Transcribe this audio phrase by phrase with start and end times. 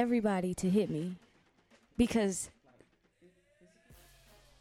[0.00, 1.16] Everybody to hit me
[1.98, 2.48] because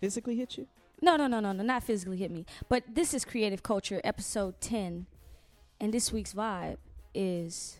[0.01, 0.67] Physically hit you?
[1.01, 2.45] no, no, no, no, no, not physically hit me.
[2.67, 5.05] But this is Creative Culture, episode 10.
[5.79, 6.75] And this week's vibe
[7.13, 7.77] is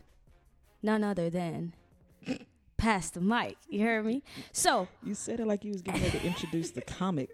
[0.82, 1.74] none other than
[2.78, 3.58] Pass the Mic.
[3.68, 4.24] You heard me?
[4.54, 7.30] So, You said it like you was getting ready to introduce the comic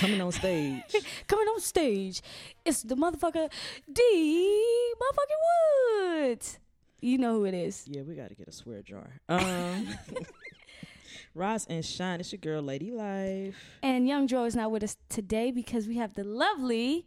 [0.00, 0.82] coming on stage.
[1.28, 2.20] coming on stage,
[2.64, 3.48] it's the motherfucker
[3.92, 6.58] D motherfucking Woods.
[7.00, 7.84] You know who it is.
[7.86, 9.08] Yeah, we got to get a swear jar.
[9.28, 9.86] Um,
[11.34, 12.18] rise and shine.
[12.18, 13.56] It's your girl, Lady Life.
[13.82, 17.06] And Young Joe is not with us today because we have the lovely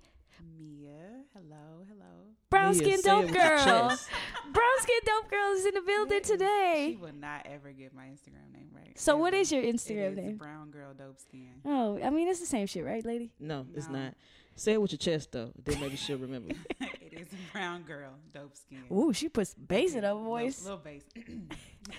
[0.58, 2.06] Mia, hello, hello.
[2.50, 3.66] brown Mia, skin dope with girl.
[4.54, 6.86] brown skin dope girl is in the building today.
[6.88, 6.98] She today.
[7.02, 8.98] will not ever get my Instagram name right.
[8.98, 9.42] So what ever.
[9.42, 10.38] is your Instagram is name?
[10.38, 11.52] Brown girl dope skin.
[11.66, 13.32] Oh, I mean it's the same shit, right, lady?
[13.40, 14.14] No, it's not.
[14.56, 15.52] Say it with your chest though.
[15.64, 16.54] Then maybe she'll remember.
[16.82, 18.84] it is brown girl dope skin.
[18.92, 20.62] Ooh, she puts bass in her voice.
[20.64, 21.04] Little, bass.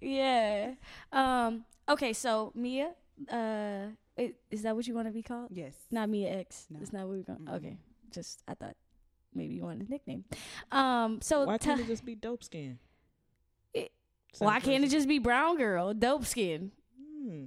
[0.00, 0.74] Yeah.
[1.12, 1.64] Um.
[1.88, 2.90] Okay, so Mia,
[3.30, 3.86] uh,
[4.18, 5.48] i- is that what you want to be called?
[5.52, 5.74] yes.
[5.90, 6.66] Not Mia X.
[6.70, 6.78] No.
[6.80, 7.38] That's not what we're going.
[7.40, 7.54] Mm-mm.
[7.56, 7.76] Okay,
[8.12, 8.74] just I thought
[9.34, 10.24] maybe you wanted a nickname.
[10.72, 11.20] Um.
[11.22, 12.78] So Why can't te- it just be dope skin?
[13.74, 13.92] It-
[14.32, 16.72] Same why can't it just be brown girl, dope skin?
[17.00, 17.44] Hmm.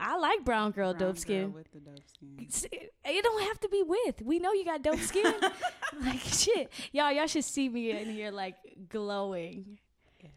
[0.00, 1.52] I like brown girl, Brown dope girl skin.
[1.52, 2.46] with the dope skin.
[3.04, 4.22] It don't have to be with.
[4.22, 5.32] We know you got dope skin.
[6.02, 7.12] like shit, y'all.
[7.12, 8.56] Y'all should see me in here like
[8.88, 9.78] glowing.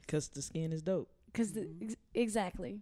[0.07, 1.09] Cause the skin is dope.
[1.33, 1.83] Cause the, Mhm.
[1.83, 2.81] ex- exactly,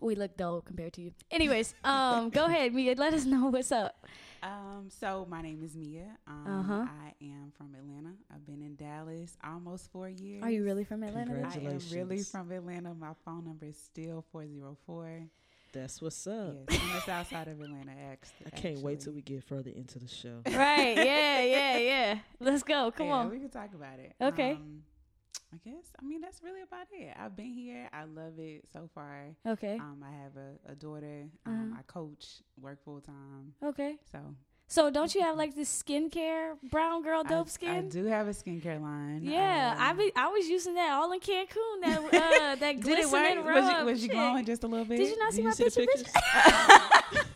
[0.00, 1.12] we look dull compared to you.
[1.30, 2.94] Anyways, um, go ahead, Mia.
[2.96, 4.06] Let us know what's up.
[4.42, 6.16] Um, so my name is Mia.
[6.26, 6.86] Um, Uh-huh.
[6.88, 8.14] I am from Atlanta.
[8.32, 10.42] I've been in Dallas almost four years.
[10.42, 11.32] Are you really from Atlanta?
[11.48, 12.94] I am really from Atlanta.
[12.94, 15.22] My phone number is still 404.
[15.76, 16.54] That's what's up.
[16.70, 17.92] Yes, on the south side of Atlanta.
[18.10, 20.40] Actually, I can't wait till we get further into the show.
[20.52, 20.96] right?
[20.96, 22.18] Yeah, yeah, yeah.
[22.40, 22.90] Let's go.
[22.90, 23.30] Come yeah, on.
[23.30, 24.14] we can talk about it.
[24.20, 24.52] Okay.
[24.52, 24.82] Um,
[25.52, 25.84] I guess.
[26.00, 27.14] I mean, that's really about it.
[27.18, 27.90] I've been here.
[27.92, 29.26] I love it so far.
[29.46, 29.76] Okay.
[29.76, 31.26] Um, I have a, a daughter.
[31.44, 31.80] Um, Uh-huh.
[31.80, 32.26] I coach,
[32.58, 33.52] work full time.
[33.62, 33.96] Okay.
[34.10, 34.18] So
[34.68, 37.70] So don't you have like this skincare brown girl dope I, skin?
[37.70, 39.20] I do have a skincare line.
[39.22, 41.80] Yeah, I Um, be I was using that all in Cancun.
[41.82, 43.46] That uh, that Did it glistening work?
[43.46, 43.64] rub.
[43.64, 44.98] Was you, was you glowing just a little bit?
[44.98, 47.22] Did you not see Do my you see the picture?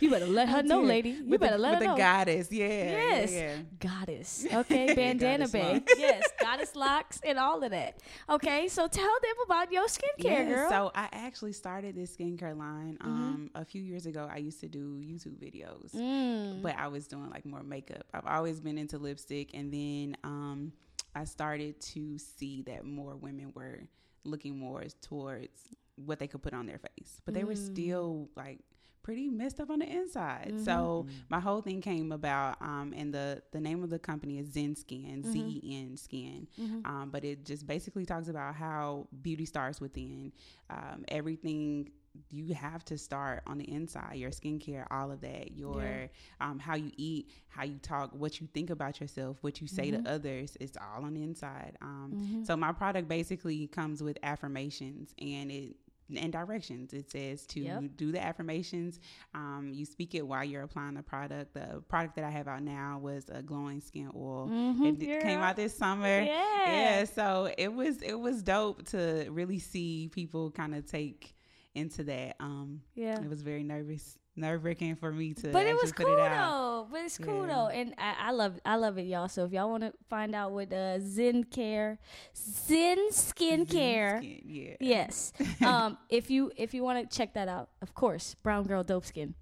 [0.00, 0.88] You better let her I know, did.
[0.88, 1.10] lady.
[1.10, 1.96] You with better the, let with her the know.
[1.96, 2.48] goddess.
[2.50, 2.66] Yeah.
[2.68, 3.32] Yes.
[3.32, 3.56] Yeah.
[3.78, 4.46] Goddess.
[4.60, 5.82] Okay, bandana bay.
[5.98, 8.00] yes, goddess locks and all of that.
[8.28, 10.70] Okay, so tell them about your skincare, Yeah, girl.
[10.70, 13.06] So I actually started this skincare line Mm-hmm.
[13.10, 14.28] um a few years ago.
[14.32, 15.92] I used to do YouTube videos.
[15.94, 16.62] Mm.
[16.62, 18.04] but I was doing like more makeup.
[18.14, 20.72] I've always been into lipstick, and then um,
[21.14, 23.80] I started to see that more women were
[24.24, 25.58] looking more towards
[25.96, 27.72] what they could put on their face, but they were Mm.
[27.72, 28.60] still like
[29.02, 30.48] pretty messed up on the inside.
[30.52, 30.64] Mm-hmm.
[30.64, 34.52] So my whole thing came about, um, and the the name of the company is
[34.52, 35.32] Zen Skin, Mm-hmm.
[35.32, 36.46] Z E N Skin.
[36.84, 40.32] Um, but it just basically talks about how beauty starts within.
[40.68, 41.90] Um, everything
[42.28, 46.06] you have to start on the inside your skincare all of that your Yeah.
[46.40, 49.92] um, how you eat how you talk what you think about yourself what you say
[49.92, 50.02] Mm-hmm.
[50.02, 55.14] to others it's all on the inside um, so my product basically comes with affirmations
[55.20, 55.76] and it
[56.16, 57.82] and directions it says to Yep.
[57.96, 58.98] do the affirmations
[59.34, 62.62] um, you speak it while you're applying the product the product that i have out
[62.62, 66.66] now was a glowing skin oil Mhm, it came out this summer Yeah.
[66.66, 71.34] yeah so it was it was dope to really see people kind of take
[71.74, 73.20] into that um Yeah.
[73.22, 76.20] it was very nervous nerve wracking for me to But it was cool put it
[76.20, 76.69] out though.
[76.90, 77.54] But it's cool Yeah.
[77.54, 79.28] though, and I, I love I love it, y'all.
[79.28, 81.98] So if y'all want to find out what uh, Zen Care,
[82.34, 85.32] Zen Skincare, Skin, yeah yes.
[85.64, 89.04] um, if you if you want to check that out, of course, Brown Girl Dope
[89.06, 89.34] Skin.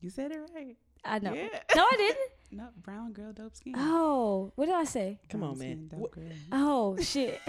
[0.00, 1.32] you said it right I know.
[1.32, 1.48] Yeah.
[1.76, 2.18] No, I didn't.
[2.52, 5.20] no brown girl dope skin Oh, what did I say?
[5.28, 5.88] Come Brown on, man.
[5.88, 6.24] skin, dope girl.
[6.50, 7.40] Oh shit.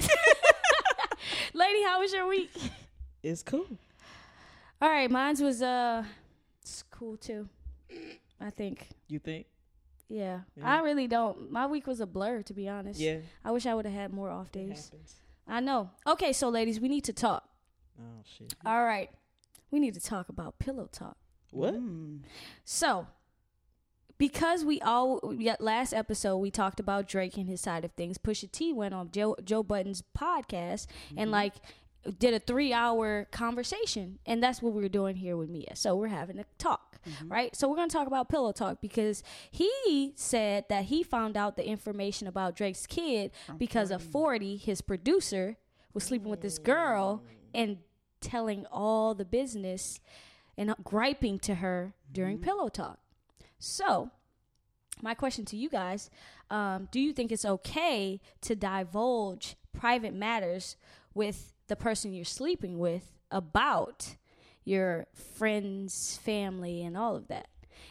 [1.54, 2.52] Lady, how was your week?
[3.24, 3.66] It's cool.
[4.82, 6.04] All right, mine's was uh,
[6.62, 7.50] it's cool too.
[8.42, 8.90] I think.
[9.08, 9.46] You think?
[10.10, 10.42] Yeah.
[10.56, 10.78] Yeah.
[10.78, 11.52] I really don't.
[11.52, 13.00] My week was a blur, to be honest.
[13.00, 13.18] Yeah.
[13.46, 14.92] I wish I would have had more off days.
[15.48, 15.90] I know.
[16.06, 17.48] Okay, so ladies, we need to talk.
[18.00, 18.54] Oh shit.
[18.66, 19.10] All right.
[19.70, 21.18] We need to talk about pillow talk.
[21.52, 21.76] What?
[21.76, 22.20] Mm.
[22.66, 23.08] So,
[24.18, 28.18] because we all yeah, last episode we talked about Drake and his side of things.
[28.18, 31.54] Pusha T went on Joe Joe Budden's podcast and like
[32.20, 35.76] did a three hour conversation, and that's what we're doing here with Mia.
[35.76, 36.91] So we're having a talk,
[37.28, 37.56] right?
[37.56, 41.66] So we're gonna talk about pillow talk because he said that he found out the
[41.68, 45.58] information about Drake's kid because of Forty, his producer,
[45.94, 47.78] was sleeping with this girl and
[48.20, 50.00] telling all the business
[50.58, 53.00] and griping to her during pillow talk.
[53.60, 54.12] So,
[55.02, 56.10] my question to you guys
[56.50, 60.76] um, do you think it's okay to divulge private matters
[61.14, 64.18] with the person you're sleeping with about
[64.66, 67.48] your friends, family, and all of that.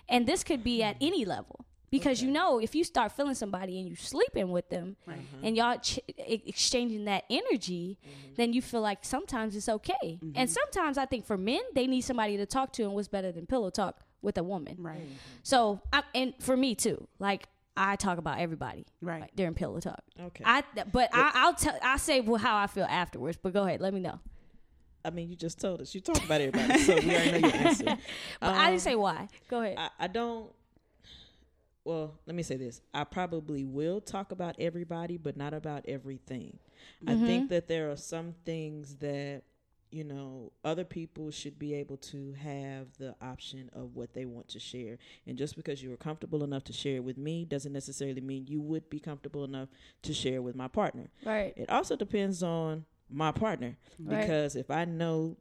[0.08, 3.78] And this could be at any level because you know if you start feeling somebody
[3.80, 5.18] and you sleeping with them Right.
[5.18, 5.44] Mm-hmm.
[5.46, 8.34] and y'all ch- e- exchanging that energy, mm-hmm.
[8.36, 9.92] then you feel like sometimes it's okay.
[10.04, 10.32] Mm-hmm.
[10.36, 13.32] And sometimes I think for men, they need somebody to talk to, and what's better
[13.32, 14.76] than pillow talk with a woman?
[14.78, 15.00] Right.
[15.42, 19.22] So, I, and for me too, like I talk about everybody Right.
[19.22, 20.02] like, during pillow talk.
[20.20, 20.44] Okay.
[20.46, 20.62] I,
[20.92, 23.38] but I, I'll tell, I say well, how I feel afterwards.
[23.42, 24.20] But go ahead, let me know.
[25.04, 25.94] I mean, you just told us.
[25.94, 27.84] You talk about everybody, so we already know your answer.
[28.40, 29.28] But I Um, didn't say why.
[29.48, 29.76] Go ahead.
[29.78, 30.50] I, I don't.
[31.84, 32.82] Well, let me say this.
[32.92, 36.58] I probably will talk about everybody, but not about everything.
[37.06, 39.42] I think that there are some things that
[39.90, 44.46] you know other people should be able to have the option of what they want
[44.48, 44.98] to share.
[45.26, 48.46] And just because you were comfortable enough to share it with me doesn't necessarily mean
[48.46, 49.68] you would be comfortable enough
[50.02, 51.08] to share with my partner.
[51.24, 51.54] right.
[51.56, 54.20] It also depends on my partner Right.
[54.20, 55.36] because if I know,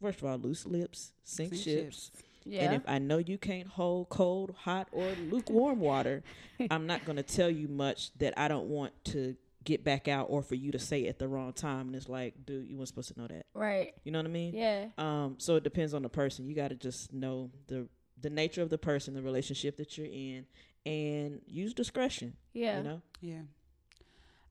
[0.00, 2.10] first of all, loose lips sink, Sink ships.
[2.10, 2.10] ships.
[2.44, 2.62] Yeah.
[2.66, 6.22] And if I know you can't hold cold, hot, or lukewarm water,
[6.70, 9.34] I'm not going to tell you much that I don't want to
[9.64, 11.88] get back out or for you to say at the wrong time.
[11.88, 13.46] And it's like, dude, you weren't supposed to know that.
[13.52, 13.94] right.
[14.04, 14.54] You know what I mean?
[14.54, 14.86] Yeah.
[14.96, 16.46] Um, so it depends on the person.
[16.46, 17.88] You got to just know the
[18.20, 20.46] the nature of the person, the relationship that you're in,
[20.86, 22.34] and use discretion.
[22.52, 22.78] Yeah.
[22.78, 23.02] You know.
[23.20, 23.40] Yeah.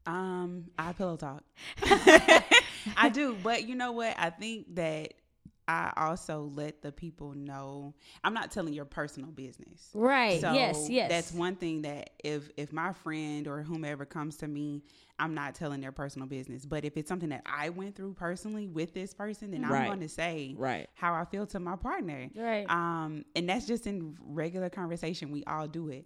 [0.06, 1.44] Um, I pillow talk.
[2.98, 4.16] I do, but you know what?
[4.20, 5.14] I think that
[5.68, 7.96] I also let the people know.
[8.24, 9.90] I'm not telling your personal business.
[9.96, 10.40] Right.
[10.40, 10.88] So yes.
[10.90, 11.10] Yes.
[11.10, 14.84] That's one thing that if if my friend or whomever comes to me,
[15.18, 16.66] I'm not telling their personal business.
[16.66, 19.82] But if it's something that I went through personally with this person, then Right.
[19.82, 20.88] I'm going to say Right.
[20.94, 22.30] how I feel to my partner.
[22.36, 22.70] Right.
[22.70, 25.32] Um, and that's just in regular conversation.
[25.32, 26.06] We all do it.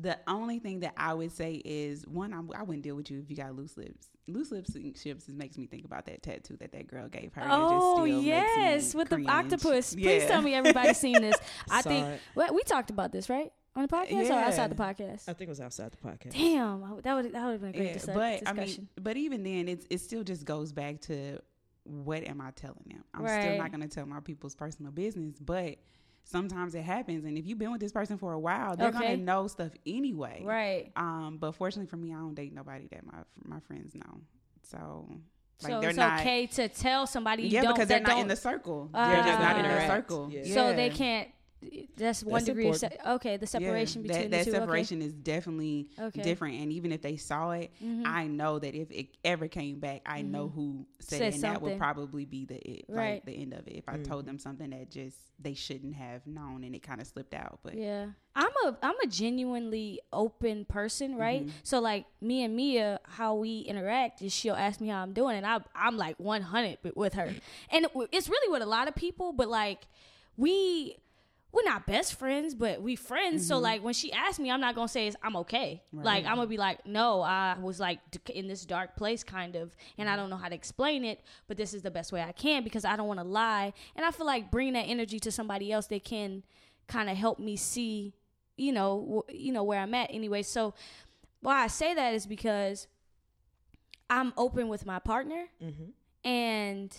[0.00, 3.18] The only thing that I would say is one, I, I wouldn't deal with you
[3.20, 4.08] if you got loose lips.
[4.26, 7.42] Loose lips and ships makes me think about that tattoo that that girl gave her.
[7.42, 9.28] and it just Oh yes, me with the cringe.
[9.28, 9.94] octopus.
[9.94, 11.36] Please tell me everybody's seen this.
[11.70, 14.74] I Saw think well, we talked about this right on the podcast or outside the
[14.76, 15.28] podcast.
[15.28, 16.32] I think it was outside the podcast.
[16.32, 18.88] Damn, I- that would that would have been a great Yeah, dis- but I discussion.
[18.96, 21.38] mean, but even then, it's it still just goes back to
[21.84, 23.02] what am I telling them?
[23.12, 25.76] I'm still not going to tell my people's personal business, but
[26.24, 28.98] sometimes it happens, and if you've been with this person for a while, they're Okay.
[28.98, 30.42] going to know stuff anyway.
[30.44, 30.92] right.
[30.96, 34.20] Um, but fortunately for me, I don't date nobody that my my friends know.
[34.62, 35.08] So
[35.62, 36.20] like so they're it's not.
[36.20, 38.88] okay to tell somebody you yeah, don't because they're not don't, in the circle.
[38.94, 39.08] Ah.
[39.12, 40.08] they're just not in their Interact.
[40.10, 40.28] circle.
[40.30, 40.54] Yeah.
[40.54, 41.28] so they can't.
[41.96, 43.36] That's one That's degree of se- okay.
[43.36, 44.50] The Yeah, separation between that, the that two.
[44.50, 44.58] okay.
[44.60, 46.22] separation is definitely Okay.
[46.22, 46.54] different.
[46.60, 48.06] And even if they saw it, Mhm.
[48.06, 51.42] I know that if it ever came back, I know who said, Said it, and
[51.44, 53.14] that would probably be the it, Right.
[53.14, 53.74] like the end of it.
[53.76, 57.06] If I told them something that just they shouldn't have known and it kind of
[57.06, 58.08] slipped out, but Yeah.
[58.34, 61.42] I'm a I'm a genuinely open person, right?
[61.42, 61.56] Mm-hmm.
[61.62, 65.36] So like me and Mia, how we interact is she'll ask me how I'm doing,
[65.36, 67.34] and I I'm like 100 with her,
[67.70, 69.86] and it's really with a lot of people, but like
[70.36, 70.96] we
[71.52, 73.46] we're not best friends, but we friends.
[73.46, 75.82] So like when she asked me, I'm not gonna say it's, I'm okay.
[75.92, 77.98] Like I'm gonna be like, no, I was like
[78.32, 81.56] in this dark place, kind of, and I don't know how to explain it, but
[81.56, 84.10] this is the best way I can because I don't want to lie, and I
[84.12, 86.44] feel like bringing that energy to somebody else, they can
[86.86, 88.14] kind of help me see,
[88.56, 90.10] you know, wh- you know where I'm at.
[90.12, 90.74] Anyway, so
[91.40, 92.86] why I say that is because
[94.08, 96.28] I'm open with my partner, Mm-hmm.
[96.28, 96.96] and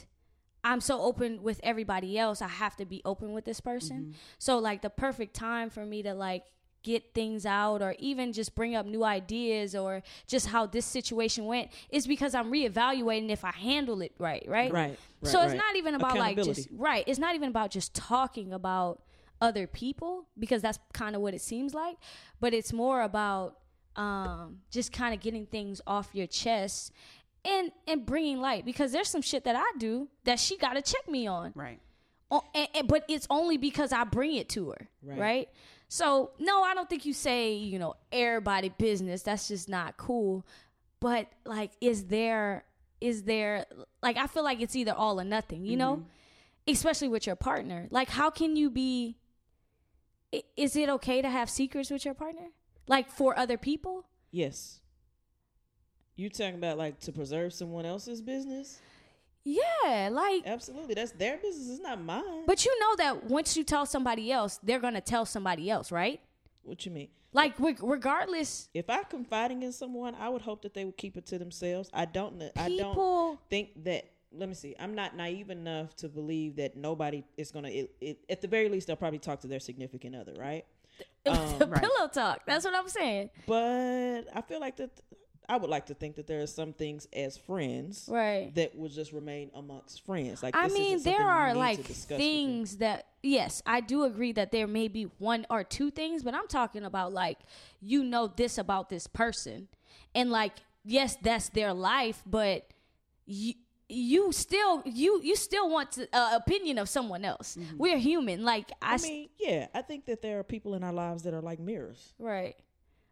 [0.64, 2.42] I'm so open with everybody else.
[2.42, 4.16] I have to be open with this person.
[4.38, 6.44] So like the perfect time for me to like
[6.84, 11.46] get things out or even just bring up new ideas or just how this situation
[11.46, 14.72] went is because I'm reevaluating if I handle it right, right?
[14.72, 14.98] Right.
[15.22, 17.04] right so right, it's not even about like just right.
[17.08, 19.02] It's not even about just talking about
[19.40, 21.98] other people because that's kind of what it seems like,
[22.40, 23.58] but it's more about
[23.96, 26.94] um just kind of getting things off your chest
[27.46, 30.82] and and bringing light because there's some shit that I do that she got to
[30.82, 31.52] check me on.
[31.56, 31.80] right.
[32.34, 35.20] Oh, and, and- but it's only because I bring it to her, right.
[35.20, 35.50] Right.
[35.90, 39.24] So no, I don't think you say you know everybody business.
[39.24, 40.46] That's just not cool.
[41.02, 42.64] But like, is there
[43.02, 43.66] is there
[44.02, 46.72] like I feel like it's either all or nothing, you know, mm-hmm.
[46.72, 47.88] especially with your partner.
[47.90, 49.18] Like, how can you be?
[50.56, 52.50] Is it okay to have secrets with your partner,
[52.88, 54.06] like for other people?
[54.32, 54.81] Yes.
[56.16, 58.80] You talking about like to preserve someone else's business?
[59.44, 60.94] Yeah, like Absolutely.
[60.94, 61.70] That's their business.
[61.70, 62.46] It's not mine.
[62.46, 66.20] But you know that once you tell somebody else, they're gonna tell somebody else, right?
[66.64, 67.08] what you mean?
[67.34, 71.18] Like reg- regardless, If I confiding in someone, I would hope that they would keep
[71.18, 71.90] it to themselves.
[71.94, 72.38] I don't.
[72.38, 74.06] kn- I don't think that.
[74.34, 74.76] Let me see.
[74.80, 77.70] I'm not naive enough to believe that nobody is gonna.
[77.70, 80.66] It, it, at the very least, they'll probably talk to their significant other, right?
[81.24, 81.82] the Um, right.
[81.82, 82.42] pillow talk.
[82.46, 83.30] That's what I'm saying.
[83.48, 84.92] But I feel like that.
[85.52, 88.56] I would like to think that there are some things as friends Right.
[88.56, 90.42] that will just remain amongst friends.
[90.42, 92.18] Like I mean, there are like to discuss with them.
[92.20, 96.34] things that yes, I do agree that there may be one or two things, but
[96.34, 97.38] I'm talking about like
[97.82, 99.68] you know this about this person,
[100.16, 100.54] and like
[100.86, 102.70] yes, that's their life, but
[103.26, 103.56] you
[103.90, 107.58] you still you you still want to, uh, opinion of someone else.
[107.78, 108.46] We're human.
[108.46, 111.42] Like I mean, yeah, I think that there are people in our lives that are
[111.42, 112.56] like mirrors right.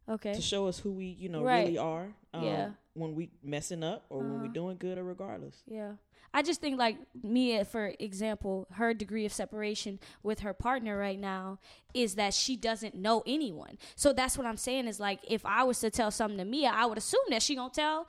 [0.09, 0.33] Okay.
[0.33, 1.65] to show us who we, you know, Right.
[1.65, 2.13] really are.
[2.33, 2.71] Um, Yeah.
[2.93, 4.53] When we messing up or when we Uh-huh.
[4.53, 5.63] doing good or regardless.
[5.67, 5.93] Yeah.
[6.33, 11.17] I just think like Mia, for example, her degree of separation with her partner right
[11.19, 11.59] now
[11.93, 13.77] is that she doesn't know anyone.
[13.95, 16.69] So that's what I'm saying is like if I was to tell something to Mia,
[16.69, 18.07] I would assume that she gonna tell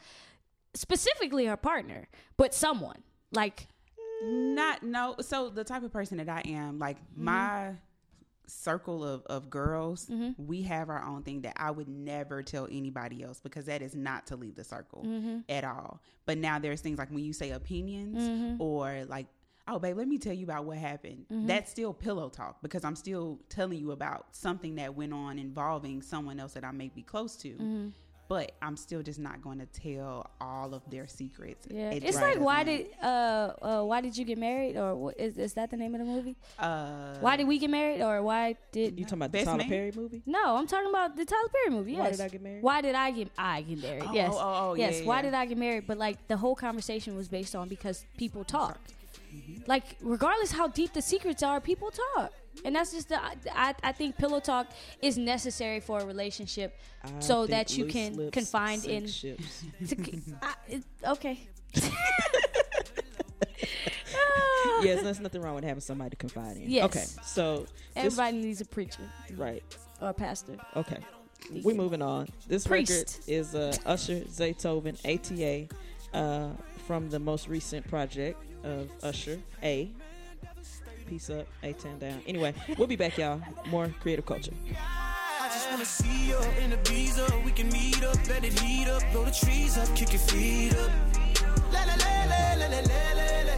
[0.75, 3.03] specifically her partner, but someone.
[3.33, 3.69] Like
[4.23, 5.15] Not no.
[5.21, 7.25] So the type of person that I am, like Mm-hmm.
[7.25, 7.73] my
[8.51, 13.23] circle of, of girls, we have our own thing that I would never tell anybody
[13.23, 15.39] else because that is not to leave the circle Mm-hmm.
[15.49, 16.03] at all.
[16.27, 18.61] But now there's things like when you say opinions Mm-hmm.
[18.63, 19.27] or like,
[19.69, 21.27] oh babe, let me tell you about what happened.
[21.33, 21.47] Mm-hmm.
[21.47, 26.03] That's still pillow talk because I'm still telling you about something that went on involving
[26.03, 27.93] someone else that I may be close to.
[28.31, 31.67] But I'm still just not going to tell all of their secrets.
[31.69, 34.77] yeah, It it's just like why doesn't- did uh uh why did you get married
[34.77, 36.37] or what, is is that the name of the movie?
[36.57, 39.59] uh, Why did we get married or why did You talking about the Best Tyler
[39.59, 39.69] Man?
[39.69, 40.23] Perry movie?
[40.27, 41.93] No, I'm talking about the Tyler Perry movie.
[41.95, 42.01] Yes.
[42.03, 42.63] Why Did I Get Married?
[42.63, 44.05] Why did I get I get married?
[44.07, 44.31] Oh, yes.
[44.33, 45.01] oh, oh, oh, yes.
[45.01, 45.23] yeah, Why yeah.
[45.23, 45.85] did I get married?
[45.89, 48.79] But like the whole conversation was based on because people talk.
[49.35, 49.63] Mm-hmm.
[49.67, 52.33] Like regardless how deep the secrets are, people talk.
[52.65, 54.69] And that's just the I, I think pillow talk
[55.01, 59.65] is necessary for a relationship I so that you can confine in ships.
[59.89, 59.97] to,
[60.43, 61.39] I, it, okay.
[64.83, 66.71] yes, there's nothing wrong with having somebody to confide in.
[66.71, 66.85] Yes.
[66.85, 69.03] Okay, so this, Everybody needs a preacher
[69.37, 69.63] right.
[70.01, 70.57] or a pastor.
[70.77, 70.99] Okay,
[71.63, 72.29] we're moving on.
[72.49, 72.91] This Priest.
[72.91, 75.69] record is uh, Usher Zaytoven ATA
[76.17, 76.51] uh,
[76.87, 79.91] from the most recent project of Usher A.
[81.11, 82.23] Peace up, A Town down.
[82.25, 83.41] Anyway, we'll be back, y'all.
[83.67, 84.53] More creative culture.
[84.71, 86.71] I just wanna see you in.
[87.45, 90.73] We can meet up, let it heat up, blow the trees up, kick your feet
[90.75, 90.89] up.
[91.73, 93.57] La la la la la la la la.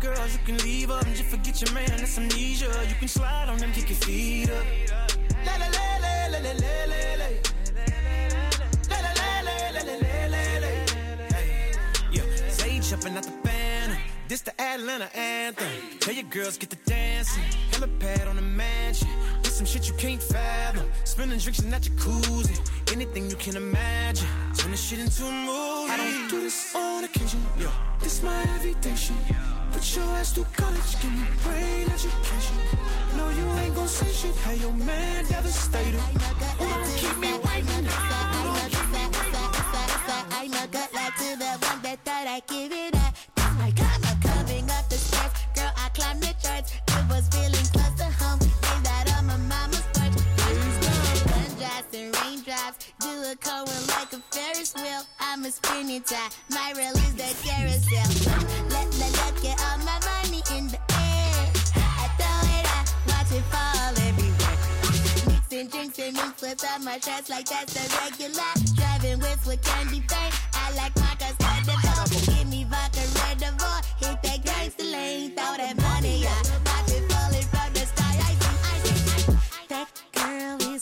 [0.00, 1.86] Girls, you can leave up and just forget your man.
[1.86, 2.66] That's amnesia.
[2.88, 4.64] You can slide on them, kick your feet up.
[5.46, 7.51] La la la la la la la la.
[13.02, 13.98] Jumping out the banner.
[14.28, 15.66] This the Atlanta anthem.
[15.98, 17.42] Tell your girls get the dancing.
[17.70, 19.08] Helipad on the mansion.
[19.42, 20.86] This some shit you can't fathom.
[21.04, 22.56] Spilling drinks in that jacuzzi.
[22.92, 24.28] Anything you can imagine.
[24.56, 25.90] Turn this shit into a movie.
[25.90, 27.40] I don't do this on occasion.
[27.58, 27.70] Yeah.
[28.00, 29.16] This my invitation.
[29.72, 30.92] Put your ass through college.
[31.00, 32.56] Give me brain education.
[33.16, 34.34] No, you ain't gon' say shit.
[34.46, 36.00] Have your man devastated.
[36.58, 37.84] Who don't keep me waiting?
[37.84, 39.02] Who don't keep me
[40.42, 42.81] I know good like to the one that thought I give it
[46.20, 46.74] The charts.
[46.88, 48.38] It was feeling close to home.
[48.84, 49.86] That my mama's
[51.94, 52.92] and raindrops.
[53.00, 53.34] Do a
[53.88, 55.02] like a Ferris wheel.
[55.20, 56.32] I'm a spinning top.
[56.50, 58.08] My release the carousel.
[58.68, 61.48] Let the let get all my money in the air.
[61.76, 62.66] I throw it
[63.08, 65.68] watch it fall everywhere.
[65.70, 66.16] Drinks and
[66.64, 66.98] all my
[67.30, 68.52] like that's a regular.
[68.74, 70.34] Driving with with candy paint.
[70.34, 70.41] I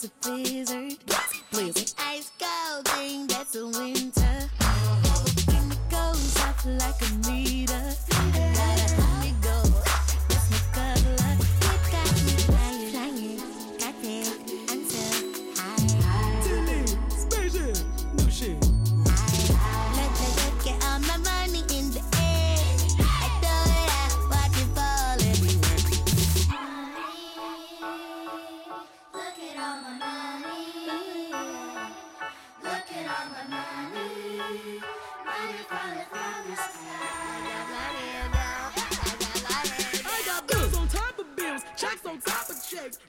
[0.03, 0.97] is a blizzard.
[1.51, 1.93] Blizzard.
[1.99, 4.49] Ice cold thing that's a winter.
[5.45, 7.20] When it goes off like a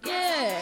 [0.04, 0.60] Yeah.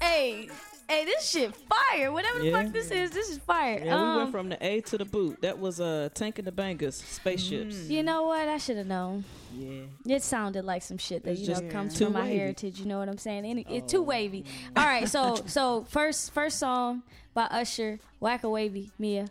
[0.00, 0.48] Hey,
[0.88, 2.10] hey, this shit fire.
[2.12, 2.62] Whatever the Yeah.
[2.62, 3.78] fuck this is, this is fire.
[3.84, 5.40] Yeah, we Um, went from the A to the boot.
[5.42, 7.76] That was uh, Tank and the Bangas, spaceships.
[7.76, 7.90] Mm.
[7.90, 8.48] You know what?
[8.48, 9.24] I should have known.
[9.54, 9.82] Yeah.
[10.06, 12.38] It sounded like some shit that It's you know just comes too from my wavy.
[12.38, 12.80] heritage.
[12.80, 13.44] You know what I'm saying?
[13.44, 14.02] Any, It's too Oh.
[14.02, 14.44] wavy.
[14.76, 17.02] All right, so so first first song
[17.34, 19.28] by Usher, Whack a Wavy, Mia.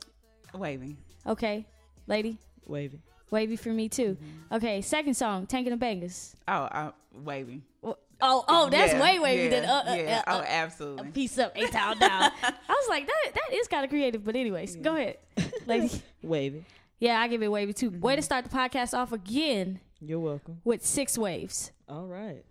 [0.53, 0.97] Wavy.
[1.27, 1.65] Okay,
[2.07, 3.01] lady, Wavy.
[3.31, 4.15] wavy for me too.
[4.19, 4.55] Mm-hmm.
[4.55, 6.33] Okay, second song, Tank and the Bangas.
[6.47, 7.63] Oh, uh, waving.
[8.21, 10.23] Oh, oh, that's Yeah, way wavy yeah, than uh, uh, yeah.
[10.27, 11.11] uh, oh, uh, absolutely.
[11.11, 12.31] piece up, a town down.
[12.43, 15.17] I was like, that that is kind of creative, but anyways, go ahead,
[15.65, 16.01] lady.
[16.21, 16.65] Wavy.
[16.99, 17.91] Yeah, I give it wavy too.
[17.91, 20.59] Way to start the podcast off again You're welcome.
[20.65, 21.71] with six waves.
[21.87, 22.43] All right.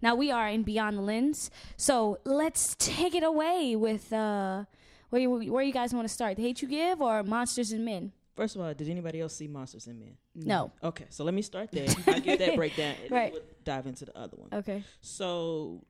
[0.00, 4.64] Now we are in Beyond the Lens, so let's take it away with uh,
[5.10, 6.36] where you, where you guys want to start?
[6.36, 8.12] The Hate You Give or Monsters and Men?
[8.40, 10.16] First of all, did anybody else see Monsters and Men?
[10.34, 10.72] No.
[10.82, 11.86] Okay, so let me start there.
[12.06, 13.32] I get that breakdown, and Right.
[13.34, 14.48] we'll dive into the other one.
[14.50, 14.82] Okay.
[15.02, 15.84] So,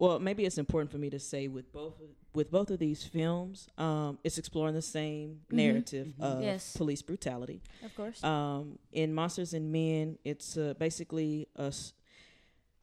[0.00, 1.94] well, maybe it's important for me to say with both
[2.34, 6.76] with both of these films, um, it's exploring the same narrative of Yes.
[6.76, 7.62] police brutality.
[7.84, 8.24] Of course.
[8.24, 11.66] Um, in Monsters and Men, it's uh, basically a.
[11.66, 11.92] s-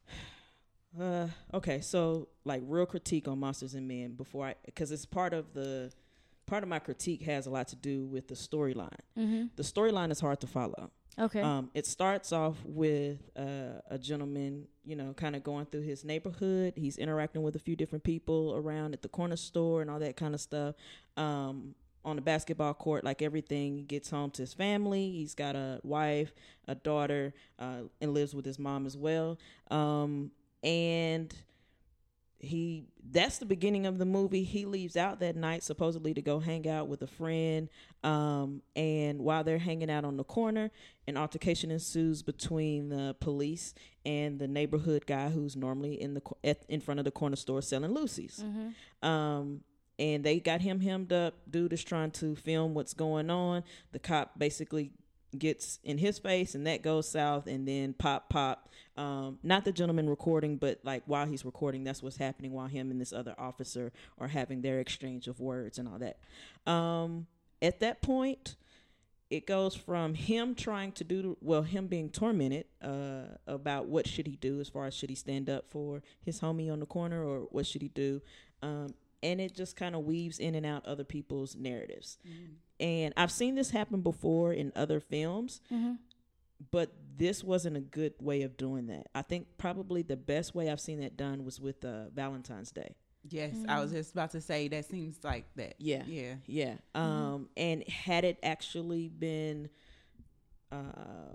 [1.00, 5.32] Uh, okay, so like real critique on Monsters and Men before I, because it's part
[5.32, 5.92] of the,
[6.50, 8.90] part of my critique has a lot to do with the storyline.
[9.16, 9.44] mm-hmm.
[9.54, 10.90] The storyline is hard to follow.
[11.18, 11.40] Okay.
[11.40, 16.04] Um, it starts off with uh, a gentleman, you know, kind of going through his
[16.04, 16.74] neighborhood.
[16.76, 20.16] He's interacting with a few different people around at the corner store and all that
[20.16, 20.74] kind of stuff.
[21.16, 25.10] Um, on the basketball court, like everything, he gets home to his family.
[25.10, 26.32] He's got a wife,
[26.66, 29.38] a daughter, uh, and lives with his mom as well.
[29.70, 30.30] Um,
[30.64, 31.34] and
[32.40, 34.44] he that's the beginning of the movie.
[34.44, 37.68] He leaves out that night supposedly to go hang out with a friend
[38.02, 40.70] um, and while they're hanging out on the corner
[41.06, 43.74] an altercation ensues between the police
[44.06, 47.60] and the neighborhood guy who's normally in the at, in front of the corner store
[47.62, 48.42] selling loosies.
[49.02, 49.60] Um,
[49.98, 51.34] and they got him hemmed up.
[51.50, 53.64] Dude is trying to film what's going on.
[53.92, 54.92] The cop basically
[55.38, 58.68] gets in his face and that goes south and then pop pop.
[58.96, 62.90] Um not the gentleman recording but like while he's recording that's what's happening while him
[62.90, 66.18] and this other officer are having their exchange of words and all that.
[66.70, 67.26] Um
[67.62, 68.56] at that point
[69.30, 74.26] it goes from him trying to do well him being tormented uh about what should
[74.26, 77.24] he do as far as should he stand up for his homie on the corner
[77.24, 78.20] or what should he do
[78.62, 82.18] um and it just kind of weaves in and out other people's narratives
[82.78, 85.92] and I've seen this happen before in other films, Mm-hmm.
[86.70, 89.08] but this wasn't a good way of doing that.
[89.14, 92.94] I think probably the best way I've seen that done was with uh, Valentine's Day.
[93.28, 95.74] Yes, I was just about to say that seems like that.
[95.78, 96.04] Yeah.
[96.06, 96.36] Yeah.
[96.46, 96.74] Yeah.
[96.94, 99.68] Um, and had it actually been
[100.72, 101.34] uh,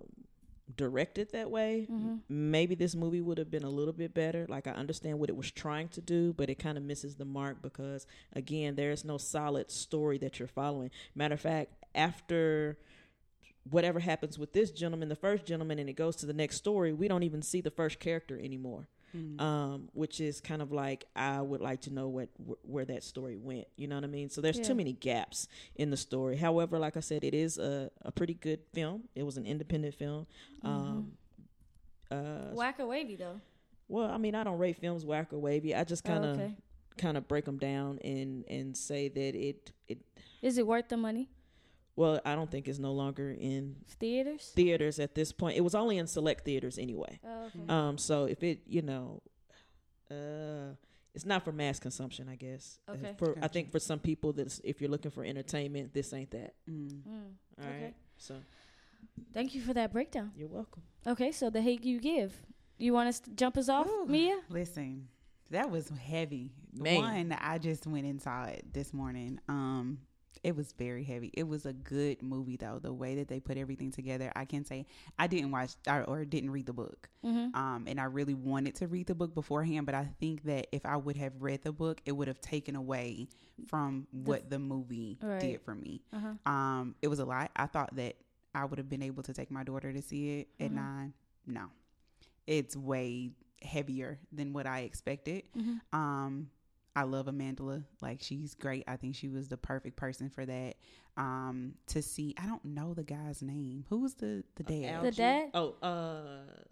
[0.76, 2.16] directed that way, m- mm-hmm.
[2.52, 4.46] maybe this movie would have been a little bit better.
[4.50, 7.26] Like I understand what it was trying to do, but it kind of misses the
[7.26, 10.92] mark because again, there is no solid story that you're following.
[11.14, 12.78] Matter of fact, after
[13.70, 16.94] whatever happens with this gentleman, the first gentleman, and it goes to the next story,
[16.94, 18.88] we don't even see the first character anymore.
[19.40, 23.04] Um, which is kind of like I would like to know what wh- where that
[23.04, 23.68] story went.
[23.78, 24.30] You know what I mean?
[24.30, 24.64] So there's Yeah.
[24.66, 26.36] too many gaps in the story.
[26.38, 29.04] However, like I said, it is a, a pretty good film.
[29.16, 30.28] It was an independent film.
[30.64, 31.14] Um,
[32.12, 33.40] uh, Whack or wavy though.
[33.88, 35.74] well, I mean, I don't rate films whack or wavy.
[35.76, 36.56] I just Oh, kind of okay.
[36.98, 40.00] kind of break them down and and say that it it
[40.42, 41.30] Is it worth the money?
[41.96, 44.52] Well, I don't think it's no longer in Theaters.
[44.56, 45.58] theaters at this point.
[45.58, 47.20] It was only in select theaters anyway.
[47.26, 47.60] Oh, okay.
[47.70, 49.22] Um, so if it, you know,
[50.12, 50.74] uh,
[51.14, 52.80] it's not for mass consumption, I guess.
[52.88, 53.14] Uh, Okay.
[53.18, 56.54] For I think for some people, that's if you're looking for entertainment, this ain't that.
[56.70, 56.90] Mm.
[56.90, 57.04] Mm.
[57.62, 57.76] All right.
[57.76, 57.94] Okay.
[58.18, 58.36] So
[59.34, 60.32] Thank you for that breakdown.
[60.36, 60.82] you're welcome.
[61.08, 62.34] Okay, so the hate you give.
[62.78, 64.06] You want us to jump us off, Ooh.
[64.08, 64.38] Mia?
[64.50, 65.08] Listen,
[65.52, 66.52] that was heavy.
[66.74, 67.02] Man.
[67.02, 69.40] One, I just went and saw it this morning.
[69.48, 70.00] Um,
[70.44, 71.32] it was very heavy.
[71.34, 72.80] It was a good movie though.
[72.82, 74.86] The way that they put everything together, I can say
[75.18, 77.10] I didn't watch or, or didn't read the book.
[77.24, 77.56] Mm-hmm.
[77.56, 80.86] Um, and I really wanted to read the book beforehand, but I think that if
[80.86, 83.28] I would have read the book, it would have taken away
[83.68, 85.40] from what the movie Right.
[85.42, 86.02] did for me.
[86.14, 86.52] Uh-huh.
[86.52, 87.52] Um, it was a lot.
[87.56, 88.16] I thought that
[88.54, 90.76] I would have been able to take my daughter to see it at Mhm.
[90.76, 91.14] nine.
[91.48, 91.68] No,
[92.48, 95.44] it's way heavier than what I expected.
[95.56, 95.82] Mhm.
[95.94, 96.50] Um,
[96.96, 97.84] I love Amanda.
[98.02, 98.86] Like she's great.
[98.88, 100.76] I think she was the perfect person for that.
[101.18, 103.86] Um, to see, I don't know the guy's name.
[103.90, 105.04] Who was the the dad?
[105.04, 105.50] The dad?
[105.54, 106.64] Oh, uh,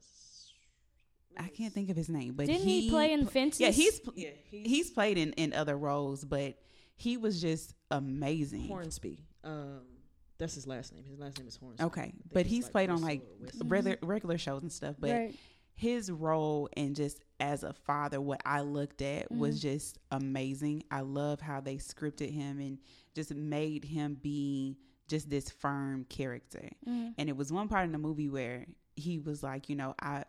[1.38, 3.60] I can't think of his name, but Didn't he, play in pl- Fences?
[3.60, 6.56] Yeah, he's yeah, he's played in in other roles, but
[6.96, 8.68] he was just amazing.
[8.68, 9.26] Hornsby.
[9.44, 9.82] Um,
[10.38, 11.06] that's his last name.
[11.06, 11.86] His last name is Hornsby.
[11.86, 13.22] Okay, but it's he's like played on like
[13.64, 14.96] regular regular shows and stuff.
[15.00, 15.36] But right.
[15.76, 19.74] his role and just as a father, what I looked at was Mm-hmm.
[19.74, 20.84] just amazing.
[20.90, 22.78] I love how they scripted him and
[23.14, 24.78] just made him be
[25.10, 26.70] just this firm character.
[26.88, 27.10] Mm-hmm.
[27.18, 30.24] And it was one part in the movie where he was like, you know, I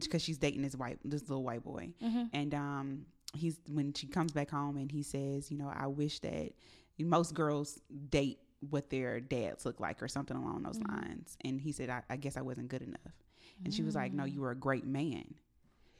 [0.00, 2.24] because she's dating this white this little white boy, Mm-hmm.
[2.32, 6.20] and um, he's when she comes back home and he says, you know, I wish
[6.20, 6.52] that
[7.00, 8.38] most girls date
[8.70, 11.36] what their dads look like or something along those lines.
[11.44, 13.14] And he said, I, I guess I wasn't good enough.
[13.64, 15.24] And she was like, No, you were a great man.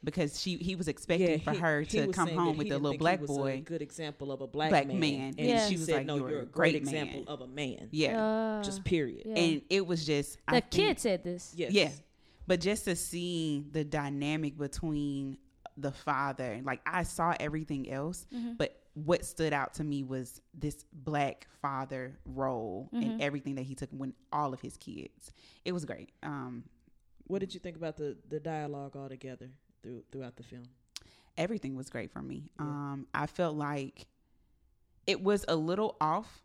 [0.03, 2.69] Because she he was expecting for he- her he to was come home with he
[2.71, 3.61] the little think he black was a boy.
[3.65, 4.99] good example of a black, Black man.
[4.99, 5.35] man.
[5.37, 5.63] And Yeah.
[5.65, 7.41] she She was said, like, "No, "You're you're a a great great man." example of
[7.41, 8.21] a man." Yeah,
[8.59, 9.23] Uh, Just period.
[9.25, 9.35] yeah.
[9.37, 11.53] and it was just the I think- kid said this.
[11.55, 11.71] Yes.
[11.73, 11.91] Yeah.
[12.47, 15.37] But just to see the dynamic between
[15.77, 18.53] the father, like I saw everything else, Mm-hmm.
[18.57, 23.03] but what stood out to me was this black father role Mm-hmm.
[23.11, 25.31] and everything that he took when all of his kids.
[25.63, 26.09] It was great.
[26.23, 26.63] Um,
[27.27, 30.63] What did you think about the the dialogue altogether through throughout the film?
[31.39, 32.51] everything was great for me.
[32.59, 32.65] Yeah.
[32.65, 34.05] Um, I felt like
[35.07, 36.43] it was a little off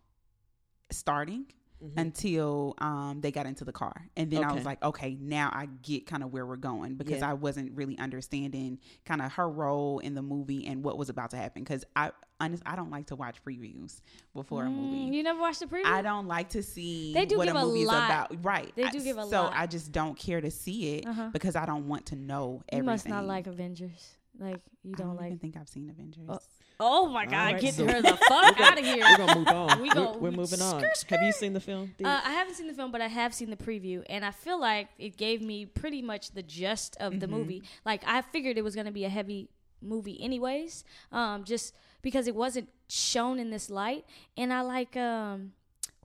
[0.90, 1.47] starting
[1.85, 1.92] Mhm.
[2.01, 4.09] until um, they got into the car.
[4.16, 7.18] And then I was like, okay, now I get kind of where we're going because
[7.20, 7.31] Yeah.
[7.31, 11.31] I wasn't really understanding kind of her role in the movie and what was about
[11.31, 11.62] to happen.
[11.62, 14.01] Because I, honest, I don't like to watch previews
[14.35, 15.16] before a Mm, movie.
[15.16, 15.85] you never watched the preview?
[15.87, 18.05] I don't like to see They do what give a a movie is lot.
[18.31, 18.44] about.
[18.44, 18.73] Right.
[18.77, 19.53] They I- do give a so lot.
[19.55, 21.31] I just don't care to see it Uh-huh.
[21.33, 22.79] because I don't want to know everything.
[22.79, 24.14] you must not like Avengers.
[24.38, 25.27] Like you don't don't like.
[25.27, 26.25] even think I've seen Avengers.
[26.29, 26.38] Oh,
[26.81, 27.53] Oh my God!
[27.55, 29.05] right, Get so- her the fuck out of here.
[29.05, 29.81] We're gonna move on.
[29.81, 30.83] We are we're moving on.
[31.09, 31.95] Have you seen the film?
[32.03, 34.59] Uh, I haven't seen the film, but I have seen the preview, and I feel
[34.61, 37.63] like it gave me pretty much the gist of the movie.
[37.85, 39.49] Like I figured it was going to be a heavy
[39.81, 44.05] movie, anyways, um, just because it wasn't shown in this light.
[44.37, 45.53] And I like, um,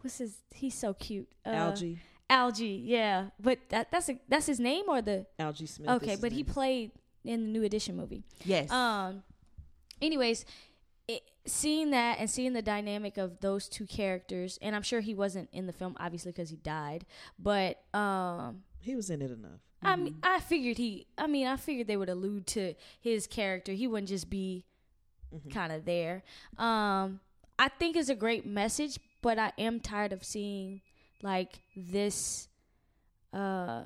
[0.01, 0.37] what's his?
[0.53, 1.27] He's so cute.
[1.45, 1.97] Uh, Algee.
[2.29, 3.27] Algee, yeah.
[3.39, 5.25] But that, that's a, that's his name or the?
[5.39, 5.89] Algee Smith.
[5.89, 6.53] Okay, but he name.
[6.53, 6.91] played
[7.23, 8.23] in the New Edition movie.
[8.45, 8.71] yes.
[8.71, 9.23] Um.
[10.01, 10.45] Anyways,
[11.07, 15.13] it, seeing that and seeing the dynamic of those two characters, and I'm sure he
[15.15, 17.05] wasn't in the film, obviously, because he died.
[17.37, 19.59] But um, He was in it enough.
[19.81, 21.07] I mean, I figured he.
[21.17, 23.71] I mean, I figured they would allude to his character.
[23.71, 24.65] He wouldn't just be
[25.53, 26.23] kind of there.
[26.57, 27.21] Um,
[27.57, 30.81] I think it's a great message, but I am tired of seeing
[31.21, 32.49] like this.
[33.31, 33.83] Uh,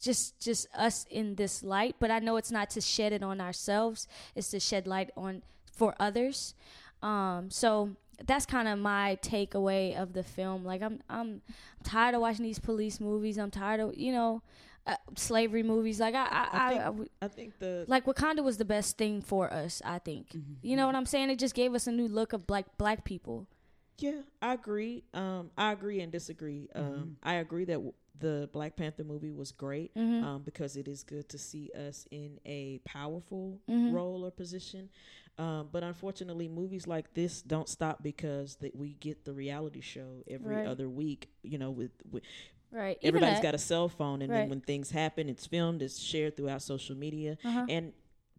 [0.00, 3.40] just just us in this light but i know it's not to shed it on
[3.40, 4.06] ourselves.
[4.34, 6.54] It's to shed light on for others.
[7.02, 7.90] Um so
[8.26, 10.64] that's kind of my takeaway of the film.
[10.64, 11.42] Like i'm i'm
[11.84, 13.38] tired of watching these police movies.
[13.38, 14.42] I'm tired of you know
[14.86, 15.98] uh, slavery movies.
[15.98, 18.64] Like i i, I I, think, I would- I think the like wakanda was the
[18.64, 20.28] best thing for us i think.
[20.62, 21.30] You know what i'm saying?
[21.30, 23.46] It just gave us a new look of black black people.
[23.98, 25.04] Yeah, I agree.
[25.14, 26.68] Um, I agree and disagree.
[26.74, 27.10] Um, Mm-hmm.
[27.22, 30.24] I agree that w- the Black Panther movie was great Mm-hmm.
[30.24, 33.92] um, because it is good to see us in a powerful Mm-hmm.
[33.94, 34.88] role or position.
[35.38, 40.22] Um, but unfortunately, movies like this don't stop because that we get the reality show
[40.28, 40.66] every Right.
[40.66, 41.28] other week.
[41.42, 42.22] You know, with, with
[42.72, 44.40] right everybody's that- got a cell phone, and Right.
[44.40, 47.66] then when things happen, it's filmed, it's shared throughout social media, Uh-huh.
[47.68, 47.92] and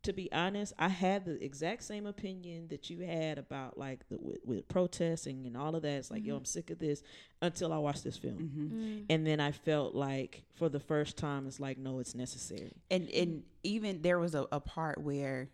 [0.08, 4.18] to be honest, I had the exact same opinion that you had about like the
[4.20, 5.98] with, with protesting and all of that.
[6.00, 6.30] It's like, Mm-hmm.
[6.30, 7.04] yo, I'm sick of this
[7.42, 9.06] until I watched this film, Mm.
[9.10, 12.74] and then I felt like for the first time, it's like, no, it's necessary.
[12.90, 15.50] and and even there was a, a part where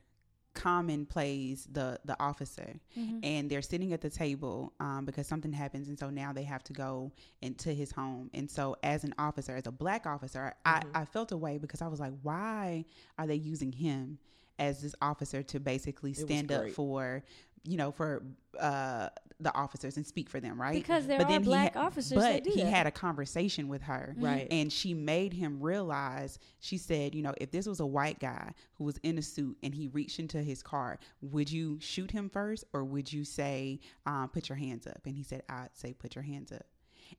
[0.53, 3.19] Common plays the the officer, Mm-hmm.
[3.23, 6.63] and they're sitting at the table um, because something happens, and so now they have
[6.65, 7.11] to go
[7.41, 8.29] into his home.
[8.35, 11.81] And so, as an officer, as a black officer, I, I felt a way because
[11.81, 12.85] I was like, why
[13.17, 14.19] are they using him
[14.59, 17.23] as this officer to basically stand up for,
[17.63, 18.23] you know, for
[18.59, 20.73] uh, the officers and speak for them, right?
[20.75, 22.69] Because there are he black ha- officers But that do he that.
[22.69, 24.47] had a conversation with her, Right.
[24.51, 28.51] and she made him realize she said you know if this was a white guy
[28.75, 32.29] who was in a suit and he reached into his car would you shoot him
[32.29, 35.93] first or would you say um, put your hands up and he said i'd say
[35.93, 36.65] put your hands up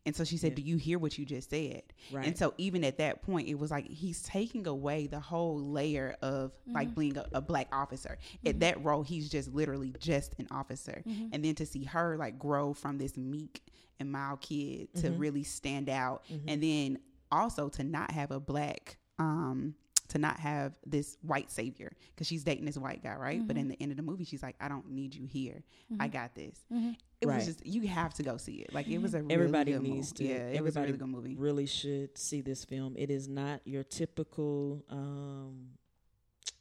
[0.07, 1.83] and so she said do you hear what you just said?
[2.12, 2.26] Right.
[2.26, 6.16] and so even at that point it was like he's taking away the whole layer
[6.22, 7.00] of like mm-hmm.
[7.00, 8.18] being a, a black officer.
[8.44, 8.59] At mm-hmm.
[8.61, 11.02] that role he's just literally just an officer.
[11.07, 11.28] Mm-hmm.
[11.33, 13.61] And then to see her like grow from this meek
[14.00, 16.98] and mild kid to really stand out and then
[17.30, 19.74] also to not have a black um
[20.14, 23.62] to not have this white savior because she's dating this white guy right but mm-hmm.
[23.62, 25.62] in the end of the movie she's like i don't need you here
[25.98, 26.12] i mm-hmm.
[26.12, 26.92] got this mm-hmm.
[27.20, 27.37] it Right.
[27.37, 29.83] was just you have to go see it like it was a really everybody good
[29.83, 30.29] needs movie.
[30.29, 30.35] to.
[30.35, 32.94] yeah it everybody was a really good movie Really should see this film.
[32.96, 34.83] It is not your typical.
[34.88, 35.70] Um,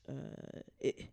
[0.09, 1.05] uh, it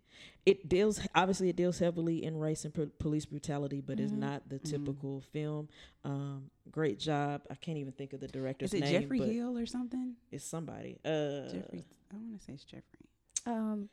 [0.46, 4.05] it deals obviously it deals heavily in race and pro- police brutality, but Mm-hmm.
[4.05, 5.68] it's not the typical film.
[6.05, 7.42] Um, great job.
[7.50, 9.03] I can't even think of the director's is it name.
[9.03, 10.98] jeffrey but hill or something It's somebody.
[11.05, 13.07] Uh, jeffrey i want to say it's jeffrey
[13.46, 13.88] um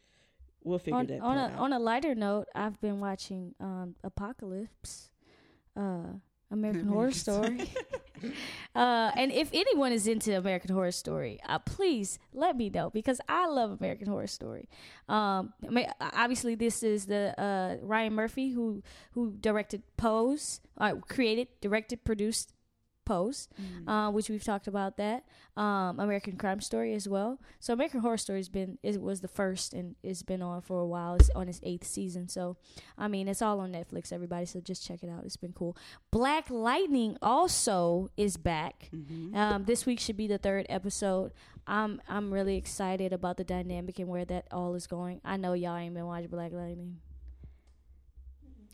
[0.64, 1.60] we'll figure on, that on part a out.
[1.60, 5.10] on a lighter note, I've been watching um, Apocalypse,
[5.76, 6.14] uh,
[6.52, 7.70] American Horror Story.
[8.76, 13.20] uh, and if anyone is into American Horror Story, uh, please let me know because
[13.28, 14.70] I love American Horror Story.
[15.08, 15.54] Um,
[16.02, 22.54] obviously, this is the uh, Ryan Murphy who who directed Pose, uh, created, directed, produced
[23.08, 23.88] Post, Mm.
[23.88, 25.24] uh, which we've talked about that.
[25.56, 27.40] Um, American Crime Story as well.
[27.60, 30.80] So American Horror Story has been it was the first and it's been on for
[30.80, 31.16] a while.
[31.16, 32.28] It's on its eighth season.
[32.28, 32.58] So
[32.98, 34.46] I mean it's all on Netflix, everybody.
[34.46, 35.24] So just check it out.
[35.26, 35.76] It's been cool.
[36.12, 38.90] Black Lightning also is back.
[38.94, 39.36] Mhm.
[39.36, 41.32] Um, this week should be the third episode.
[41.66, 45.22] I'm I'm really excited about the dynamic and where that all is going.
[45.26, 47.00] I know y'all ain't been watching Black Lightning.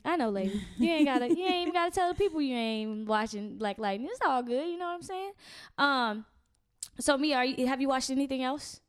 [0.05, 0.61] I know, lady.
[0.77, 1.29] You ain't gotta.
[1.29, 4.09] You ain't even gotta tell the people you ain't watching Black Lightning.
[4.11, 4.67] It's all good.
[4.67, 5.31] You know what I'm saying?
[5.77, 6.25] Um.
[6.99, 7.65] So me, are you?
[7.67, 8.81] Have you watched anything else,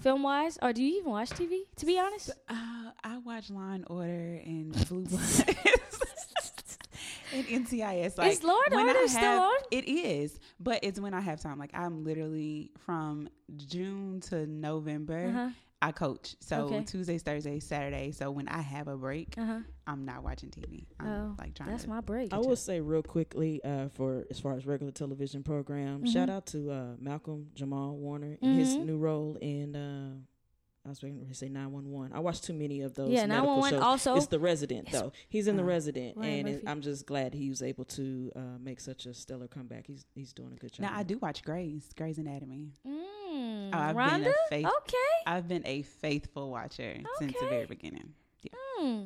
[0.00, 1.60] film wise, or do you even watch TV?
[1.76, 5.44] To be honest, Uh, I watch Law and Order and Blue Bloods
[7.34, 8.18] and NCIS.
[8.18, 9.56] Like, Is Law and Order still on?
[9.70, 11.58] It is, but it's when I have time.
[11.58, 15.26] Like I'm literally from June to November.
[15.28, 15.48] uh huh,
[15.82, 16.84] I coach, so Okay.
[16.84, 18.16] Tuesdays, Thursdays, Saturdays.
[18.16, 19.58] So when I have a break, uh huh.
[19.86, 20.86] I'm not watching TV.
[21.00, 21.88] I'm Oh, like trying That's to.
[21.90, 22.32] my break.
[22.32, 26.12] I will say real quickly uh, for as far as regular television programs, Mhm.
[26.12, 28.86] shout out to uh, Malcolm Jamal Warner in his Mhm.
[28.86, 29.74] new role in.
[29.76, 30.14] Uh,
[30.84, 32.12] I was waiting to say nine one one.
[32.12, 33.10] I watched too many of those.
[33.10, 33.82] Yeah, 911 shows.
[33.82, 35.12] also- It's the resident It's- though.
[35.28, 38.32] He's in the Uh, resident, Ryan and it, I'm just glad he was able to
[38.34, 39.86] uh, make such a stellar comeback.
[39.86, 40.82] He's he's doing a good job.
[40.86, 42.72] Now I do watch Grey's Grey's Anatomy.
[42.86, 43.00] Mm,
[43.72, 44.96] Oh, I've been a faith- Okay.
[45.26, 48.14] I've been a faithful watcher since the very beginning.
[48.54, 49.02] Hmm.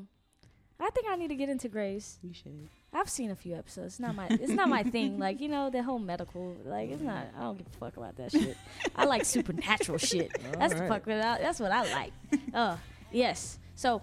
[0.79, 2.19] I think I need to get into Grey's.
[2.23, 2.69] You should.
[2.93, 3.95] I've seen a few episodes.
[3.95, 5.19] It's not my it's not my thing.
[5.27, 8.17] Like, you know, the whole medical like it's not I don't give a fuck about
[8.17, 8.57] that shit.
[8.95, 10.31] I like supernatural shit.
[10.59, 12.13] That's the fuck what I, that's what I like.
[12.55, 12.77] Uh
[13.13, 13.59] yes.
[13.75, 14.01] So,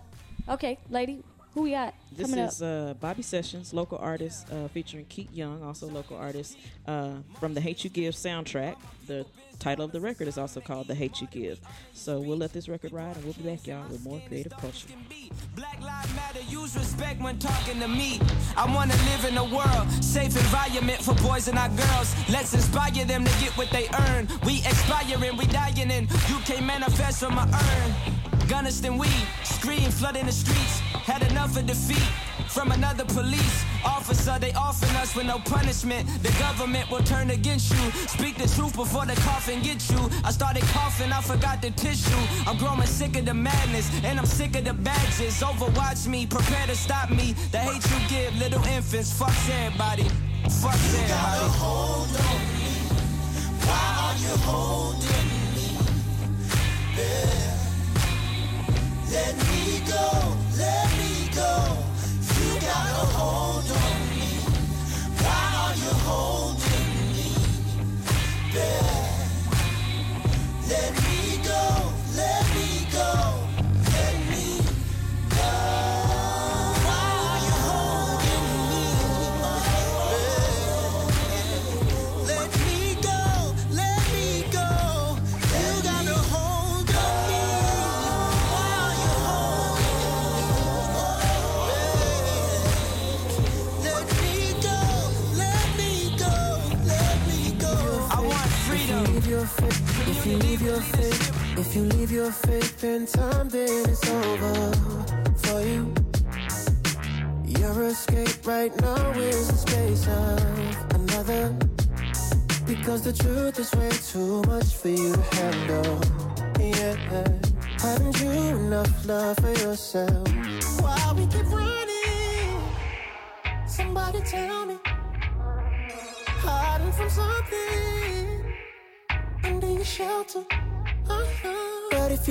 [0.48, 1.24] okay, lady,
[1.54, 5.64] who we got This coming is uh, Bobby Sessions, local artist, uh, featuring Keite Young,
[5.64, 8.76] also local artist, uh, from the Hate You Give soundtrack.
[9.08, 9.26] The
[9.60, 11.60] title of the record is also called The Hate You Give.
[11.94, 14.88] So we'll let this record ride, and we'll be back, y'all, with more creative culture.
[15.56, 18.20] Black Lives Matter, use respect when talking to me.
[18.58, 22.16] I wanna live in a world, safe environment for boys and our girls.
[22.30, 24.28] Let's inspire them to get what they earn.
[24.46, 28.14] We expiring, we dying, and you can't manifest from a urn.
[28.98, 29.08] We,
[29.44, 30.80] scream, flooding the streets.
[31.08, 32.04] Had enough of defeat
[32.54, 34.38] from another police officer.
[34.40, 36.08] They offering us with no punishment.
[36.22, 37.92] The government will turn against you.
[38.08, 40.10] Speak the truth before the coffin gets you.
[40.24, 42.24] I started coughing, I forgot the tissue.
[42.46, 45.42] I'm growing sick of the madness, and I'm sick of the badges.
[45.42, 47.34] Overwatch me, prepare to stop me.
[47.52, 50.04] The hate you give little infants, fucks everybody.
[50.62, 51.08] Fucks everybody.
[51.10, 52.70] Got a hold on me.
[53.66, 55.68] Why are you holding me?
[56.98, 57.58] Yeah.
[59.12, 61.93] Let me go, let me go.
[62.66, 63.66] Gotta hold
[64.10, 64.28] me.
[65.22, 68.93] Why are you holding me?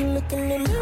[0.02, 0.81] You look in the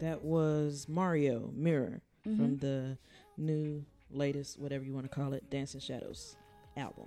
[0.00, 2.36] That was Mario Mirror Mm-hmm.
[2.36, 2.98] from the
[3.38, 6.36] new, latest, whatever you want to call it, Dancing Shadows
[6.76, 7.06] album.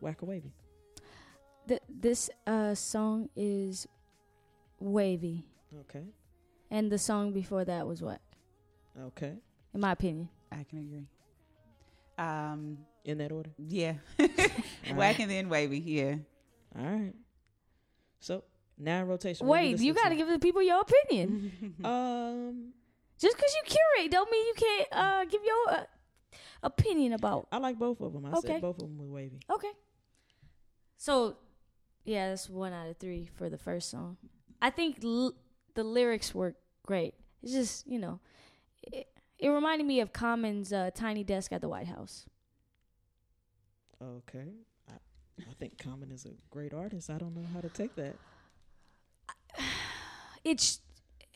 [0.00, 0.50] Whack a wavy.
[1.68, 3.86] Th- this uh song is
[4.80, 5.44] wavy.
[5.82, 6.02] Okay.
[6.68, 8.20] And the song before that was what?
[9.00, 9.34] Okay.
[9.72, 10.28] in my opinion.
[10.50, 11.06] I can agree.
[12.18, 13.50] Um, In that order.
[13.58, 13.94] yeah,
[14.96, 15.78] whack and then wavy.
[15.78, 16.16] Yeah.
[16.76, 17.14] All right.
[18.18, 18.42] So
[18.78, 19.46] now in rotation.
[19.46, 21.74] Wait, you got to give the people your opinion.
[21.84, 22.72] Um,
[23.18, 25.84] Just because you curate don't mean you can't uh, give your uh,
[26.62, 27.48] opinion about.
[27.52, 28.26] I like both of them.
[28.26, 28.48] I Okay.
[28.48, 29.40] said both of them were wavy.
[29.50, 29.70] Okay.
[30.98, 31.36] So,
[32.04, 34.16] yeah, that's one out of three for the first song.
[34.62, 35.34] I think l-
[35.74, 36.54] the lyrics were
[36.86, 37.14] great.
[37.42, 38.20] It's just you know,
[38.82, 39.06] it,
[39.38, 42.26] it reminded me of Common's uh, "Tiny Desk at the White House."
[44.02, 44.48] Okay.
[44.88, 44.92] I,
[45.42, 47.10] I think Common is a great artist.
[47.10, 48.16] I don't know how to take that.
[50.46, 50.80] It's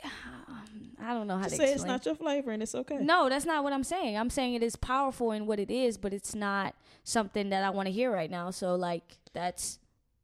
[1.02, 1.74] I don't know how Just to say explain.
[1.74, 2.98] it's not your flavor and it's okay.
[2.98, 4.16] No, that's not what I'm saying.
[4.16, 7.70] I'm saying it is powerful in what it is, but it's not something that I
[7.70, 8.50] want to hear right now.
[8.50, 9.78] So like that's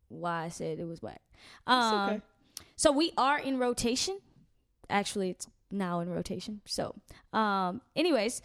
[0.09, 1.21] why I said it was whack.
[1.67, 2.21] Um, okay.
[2.77, 4.21] So we are in rotation.
[4.89, 6.61] Actually, it's now in rotation.
[6.65, 6.95] So,
[7.33, 8.41] um, anyways,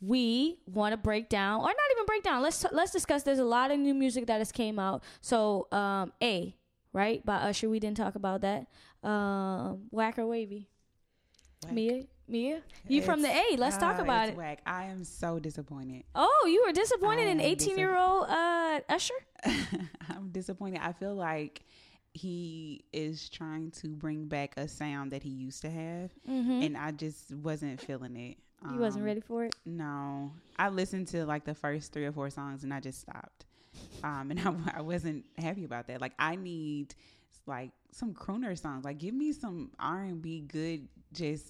[0.00, 2.42] we want to break down, or not even break down.
[2.42, 3.24] Let's let's discuss.
[3.24, 5.02] There's a lot of new music that has came out.
[5.20, 6.56] So, um, a
[6.92, 7.68] right by Usher.
[7.68, 8.66] We didn't talk about that.
[9.02, 10.68] Um, whack or wavy.
[11.64, 11.72] Whack.
[11.72, 13.56] Mia, Mia, you from the A?
[13.56, 14.36] Let's talk Ah, about it's it.
[14.38, 14.60] Whack.
[14.66, 16.04] I am so disappointed.
[16.14, 19.14] Oh, you were disappointed in am 18 year old uh, Usher?
[19.44, 20.80] I'm disappointed.
[20.82, 21.62] I feel like
[22.14, 26.62] he is trying to bring back a sound that he used to have, Mm-hmm.
[26.62, 28.36] and I just wasn't feeling it.
[28.70, 29.54] You wasn't Um, ready for it.
[29.66, 33.44] No, I listened to like the first three or four songs and I just stopped.
[34.04, 36.00] Um, and I, I wasn't happy about that.
[36.00, 36.94] Like I need
[37.46, 38.84] like some crooner songs.
[38.84, 41.46] Like give me some R and B good, just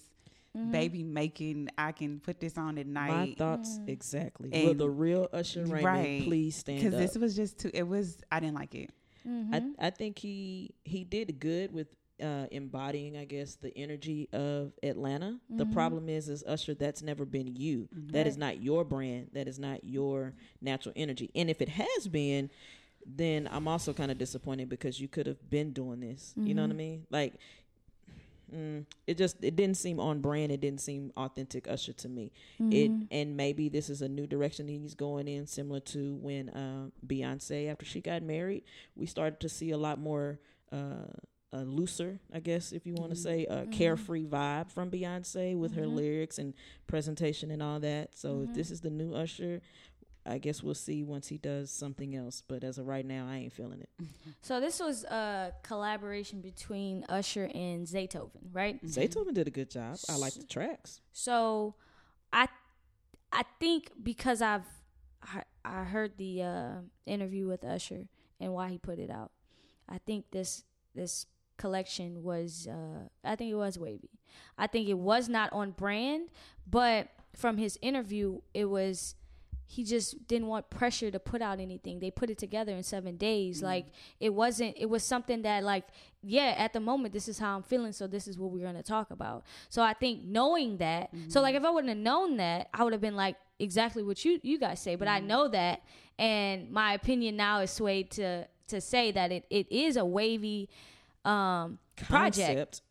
[0.55, 0.71] Mm-hmm.
[0.71, 1.69] baby making.
[1.79, 3.09] I can put this on at night.
[3.09, 3.37] My night.
[3.39, 3.89] thoughts Mm.
[3.89, 4.49] exactly.
[4.51, 6.23] Will And- the real Usher Raymond Right.
[6.25, 7.71] please stand Because this was just too.
[7.73, 8.17] It was.
[8.31, 8.91] I didn't like it.
[9.27, 9.51] Mm-hmm.
[9.79, 11.87] I, I think he he did good with
[12.21, 15.39] uh, embodying, I guess, the energy of Atlanta.
[15.49, 15.73] The Mm-hmm.
[15.73, 17.87] problem is, is Usher, that's never been you.
[18.11, 19.29] That is not your brand.
[19.33, 21.31] That is not your natural energy.
[21.35, 22.49] And if it has been,
[23.05, 26.33] then I'm also kind of disappointed because you could have been doing this.
[26.37, 27.05] You know what I mean?
[27.09, 27.33] Like.
[28.53, 30.51] Mm, it just it didn't seem on brand.
[30.51, 32.31] It didn't seem authentic Usher to me.
[32.59, 36.89] It and maybe this is a new direction he's going in, similar to when uh,
[37.07, 38.63] Beyonce after she got married,
[38.95, 40.39] we started to see a lot more
[40.71, 41.07] uh,
[41.53, 43.23] a looser, I guess, if you want to mm-hmm.
[43.23, 43.71] say, a mm-hmm.
[43.71, 45.95] carefree vibe from Beyonce with her mm-hmm.
[45.95, 46.53] lyrics and
[46.87, 48.17] presentation and all that.
[48.17, 49.61] So if this is the new Usher,
[50.25, 52.41] I guess we'll see once he does something else.
[52.45, 53.89] But as of right now, I ain't feeling it.
[54.41, 58.83] So this was a collaboration between Usher and Zaytoven, right?
[58.85, 59.95] Zaytoven did a good job.
[60.09, 60.99] I like the tracks.
[61.13, 61.75] So
[62.33, 62.49] I
[63.31, 64.65] I think because I've
[65.21, 66.71] I, I heard the uh,
[67.05, 68.09] interview with Usher
[68.41, 69.31] and why he put it out.
[69.87, 71.25] I think this this
[71.57, 74.09] collection was uh, I think it was wavy.
[74.57, 76.29] I think it was not on brand,
[76.69, 79.15] but from his interview it was
[79.65, 81.99] he just didn't want pressure to put out anything.
[81.99, 83.57] They put it together in 7 days.
[83.57, 83.65] Mm-hmm.
[83.65, 83.85] Like
[84.19, 85.85] it wasn't it was something that like
[86.21, 88.75] yeah, at the moment this is how I'm feeling, so this is what we're going
[88.75, 89.45] to talk about.
[89.69, 91.39] So I think knowing that, so mm-hmm.
[91.39, 94.39] like if I wouldn't have known that, I would have been like exactly what you
[94.43, 95.27] you guys say, but I mm-hmm.
[95.27, 95.81] know that
[96.19, 100.69] and my opinion now is swayed to to say that it, it is a wavy
[101.25, 102.37] um project.
[102.37, 102.81] Concept,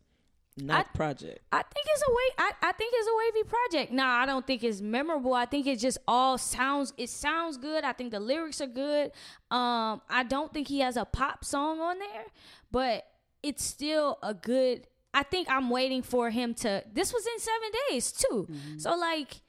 [0.57, 1.39] not project.
[1.51, 2.29] I think it's a way.
[2.37, 3.91] I, I think it's a wavy project.
[3.91, 5.33] Nah, I don't think it's memorable.
[5.33, 6.93] I think it just all sounds.
[6.97, 7.83] It sounds good.
[7.83, 9.11] I think the lyrics are good.
[9.49, 12.25] Um, I don't think he has a pop song on there,
[12.71, 13.05] but
[13.41, 14.87] it's still a good.
[15.13, 16.83] I think I'm waiting for him to.
[16.91, 18.47] This was in seven days too.
[18.77, 19.41] So like,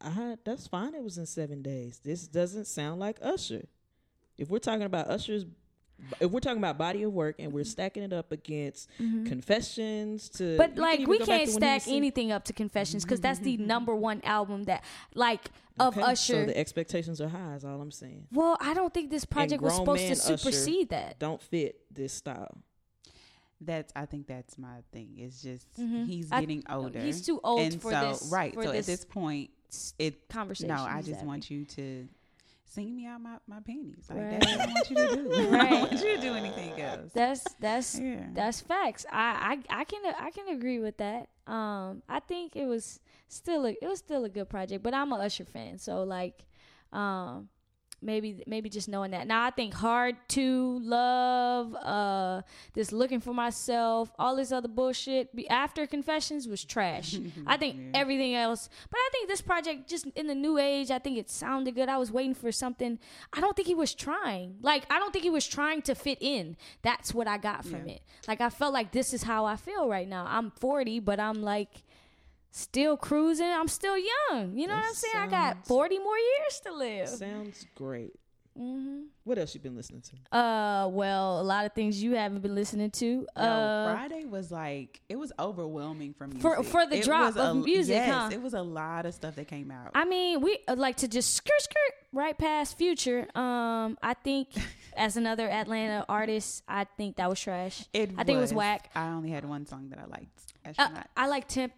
[0.00, 0.94] I, that's fine.
[0.94, 2.00] It was in seven days.
[2.04, 3.66] This doesn't sound like Usher.
[4.36, 5.46] If we're talking about Usher's,
[6.20, 10.44] if we're talking about body of work and we're stacking it up against confessions to,
[10.44, 10.56] Mm-hmm.
[10.56, 13.04] but you can like even we can't to when he stack anything up to Confessions
[13.04, 14.84] because that's the number one album that
[15.14, 16.32] like of Okay, Usher.
[16.34, 17.54] So the expectations are high.
[17.54, 18.26] Is all I'm saying.
[18.32, 21.18] well, I don't think this project was supposed to man Usher supersede that.
[21.18, 22.56] Don't fit this style.
[23.60, 25.14] That's I think that's my thing.
[25.16, 26.06] It's just Mhm.
[26.06, 27.00] he's I- getting older.
[27.00, 28.52] he's too old and for so, this- Right.
[28.54, 29.50] for so this at this point,
[29.98, 31.26] it conversation No, I just having.
[31.26, 32.08] want you to
[32.64, 34.06] sing me out my, my panties.
[34.08, 34.30] Like Right.
[34.30, 35.34] that's what I want you to do.
[35.38, 35.70] I Right.
[35.70, 37.10] don't want you to do anything else.
[37.14, 38.26] That's that's Yeah.
[38.32, 39.06] that's facts.
[39.10, 41.28] I, I I can I can agree with that.
[41.46, 45.12] Um, I think it was still a it was still a good project, but I'm
[45.12, 46.44] a Usher fan, so like,
[46.92, 47.48] um,
[48.04, 49.26] maybe maybe just knowing that.
[49.26, 52.42] Now I think hard to love, uh,
[52.74, 57.16] this looking for myself, all this other bullshit be- after confessions was trash.
[57.46, 60.98] I think everything else, but I think this project just in the new age, I
[60.98, 61.88] think it sounded good.
[61.88, 62.98] I was waiting for something.
[63.32, 64.56] I don't think he was trying.
[64.60, 66.56] Like I don't think he was trying to fit in.
[66.82, 67.94] That's what I got from Yeah.
[67.94, 68.02] it.
[68.28, 70.26] Like I felt like this is how I feel right now.
[70.28, 71.83] I'm 40, but I'm like
[72.56, 73.46] still cruising.
[73.46, 74.56] I'm still young.
[74.56, 75.16] You know what I'm saying?
[75.16, 77.08] I got 40 more years to live.
[77.08, 78.12] Sounds great.
[78.56, 80.36] hmm What else you been listening to?
[80.38, 83.26] Uh, well, a lot of things you haven't been listening to.
[83.36, 86.42] No, Uh, Friday was like it was overwhelming for music.
[86.42, 88.28] For- for the It drop was a- of music, yes, huh?
[88.32, 89.90] It was a lot of stuff that came out.
[89.94, 93.26] I mean, we uh, like to just skirt skirt right past Future.
[93.36, 94.50] Um, I think
[94.96, 97.88] as another Atlanta artist, I think that was trash.
[97.92, 98.90] it I think it was whack.
[98.94, 100.52] I only had one song that I liked.
[100.78, 101.72] Uh, I like temp,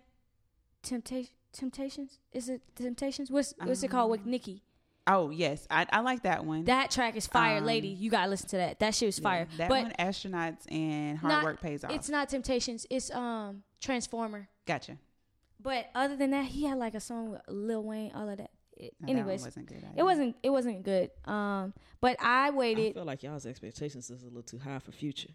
[0.87, 2.18] temptation, temptations.
[2.32, 3.30] Is it temptations?
[3.30, 4.62] What's what's it called with Nicki?
[5.09, 6.64] oh yes, I, I like that one.
[6.64, 7.89] That track is fire, um, lady.
[7.89, 8.80] You gotta listen to that.
[8.80, 9.49] That shit was Yeah, fire.
[9.57, 11.93] That but one, astronauts and hard not- work pays off.
[11.93, 12.87] it's not temptations.
[12.91, 14.49] It's um Transformer.
[14.66, 14.99] gotcha.
[15.61, 18.12] But other than that, he had like a song with Lil Wayne.
[18.14, 18.51] All of that.
[18.76, 19.84] It- No, that anyways, wasn't good.
[19.97, 20.37] it wasn't.
[20.43, 21.11] It wasn't good.
[21.24, 22.91] Um, but I waited.
[22.91, 25.30] I feel like y'all's expectations is a little too high for future.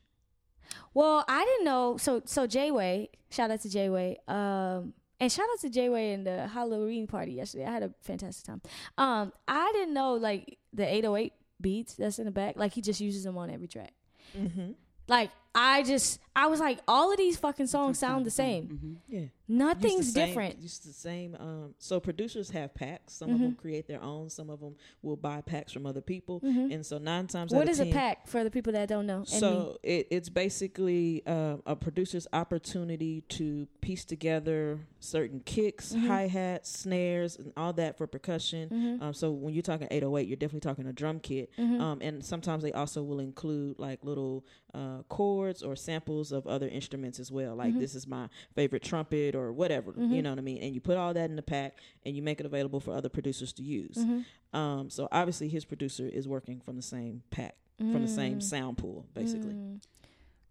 [0.94, 1.98] Well, I didn't know.
[1.98, 4.18] So so J Way, shout out to J Way.
[4.28, 7.66] Um, and shout out to J Way in the Halloween party yesterday.
[7.66, 8.62] I had a fantastic time.
[8.98, 12.58] Um, I didn't know like the 808 beats that's in the back.
[12.58, 13.94] Like he just uses them on every track.
[14.38, 14.72] Mm-hmm.
[15.08, 18.68] Like I just I was like, all of these fucking songs sound the same.
[18.68, 18.96] Mhm.
[19.08, 19.26] Yeah.
[19.52, 20.60] Nothing's same- different.
[20.62, 21.36] Used the same.
[21.40, 23.14] Um, so producers have packs.
[23.14, 23.44] Some of Mm-hmm.
[23.44, 24.30] them create their own.
[24.30, 26.40] Some of them will buy packs from other people.
[26.44, 27.58] And so nine times out Mm-hmm.
[27.58, 29.24] What of is a pack for the people that don't know?
[29.26, 36.08] So it, it's basically uh, a producer's opportunity to piece together certain kicks, Mm-hmm.
[36.08, 39.00] hi hats, snares, and all that for percussion.
[39.02, 41.50] Um, so when you're talking 808, you're definitely talking a drum kit.
[41.58, 41.82] Mm-hmm.
[41.82, 46.68] Um, and sometimes they also will include like little uh, chords or samples of other
[46.68, 47.56] instruments as well.
[47.56, 47.80] Like Mm-hmm.
[47.80, 49.94] this is my favorite trumpet or whatever.
[49.98, 50.62] You know what I mean?
[50.62, 53.08] And you put all that in the pack and you make it available for other
[53.08, 53.96] producers to use.
[53.98, 54.58] Mm-hmm.
[54.58, 58.44] Um, so obviously his producer is working from the same pack, from the same Mm.
[58.44, 59.56] sound pool, basically.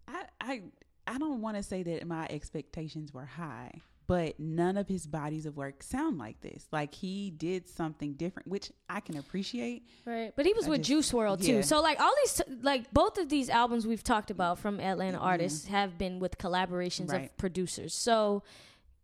[0.07, 0.61] I I
[1.07, 5.45] I don't want to say that my expectations were high, but none of his bodies
[5.45, 6.67] of work sound like this.
[6.71, 9.83] Like he did something different, which I can appreciate.
[10.05, 11.63] Right, but he was I with just- Juice WRLD too.
[11.63, 15.67] So like all these, like both of these albums we've talked about from Atlanta artists
[15.67, 17.93] have been with collaborations of producers.
[17.93, 18.43] So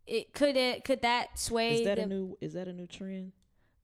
[0.08, 1.78] it could it could that sway?
[1.80, 2.36] Is that the, a new?
[2.40, 3.32] Is that a new trend?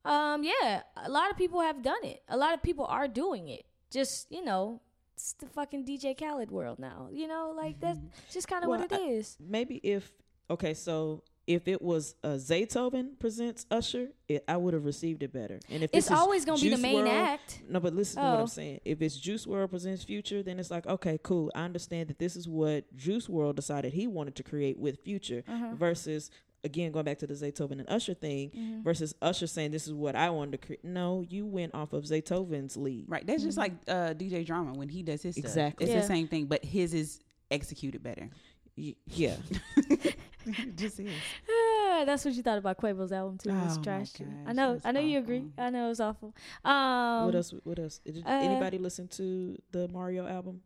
[0.04, 2.22] Um, yeah, a lot of people have done it.
[2.28, 3.64] A lot of people are doing it.
[3.90, 4.80] Just you know,
[5.14, 7.08] it's the fucking DJ Khaled world now.
[7.12, 7.98] You know, like that's
[8.32, 9.36] just kind of Well, what it I- is.
[9.40, 10.10] Maybe if
[10.50, 15.32] okay, so if it was uh, Zaytoven presents Usher, it, I would have received it
[15.32, 15.60] better.
[15.70, 17.62] And if It's always gonna be the main WRLD- act.
[17.68, 18.42] No, but listen to what Oh.
[18.42, 18.80] I'm saying.
[18.84, 21.50] If it's Juice WRLD presents Future, then it's like okay, cool.
[21.54, 25.44] I understand that this is what Juice WRLD decided he wanted to create with Future
[25.46, 25.74] Uh-huh.
[25.74, 26.30] versus.
[26.66, 28.82] Again, going back to the Zaytoven and Usher thing, Mm-hmm.
[28.84, 30.82] versus Usher saying this is what I wanted to create.
[30.82, 33.04] No, you went off of Zaytoven's lead.
[33.06, 33.26] Right.
[33.26, 35.44] That's just like uh, DJ Drama when he does his stuff.
[35.44, 35.84] Exactly.
[35.84, 36.00] It's Yeah.
[36.00, 37.20] the same thing, but his is
[37.50, 38.30] executed better.
[38.78, 39.36] Y- yeah.
[40.58, 41.10] it just is.
[41.96, 43.50] Ah, that's what you thought about Quavo's album too.
[43.50, 44.26] It was Oh my trash too.
[44.46, 44.80] I know.
[44.84, 45.44] I know you agree.
[45.56, 46.34] I know it was awful.
[46.64, 47.54] Um, what else?
[47.62, 47.98] What else?
[47.98, 50.60] Did uh, anybody listen to the Mario album?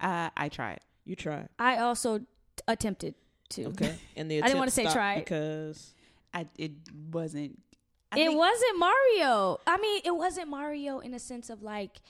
[0.00, 0.80] Uh, I tried.
[1.04, 1.48] You tried.
[1.58, 2.24] I also t-
[2.66, 3.14] attempted
[3.50, 3.66] to.
[3.66, 3.94] Okay.
[4.16, 5.94] And the I didn't wanna say try because
[6.34, 6.72] I it
[7.12, 7.60] wasn't.
[8.10, 9.60] I it think- wasn't Mario.
[9.66, 12.00] I mean, it wasn't Mario in a sense of like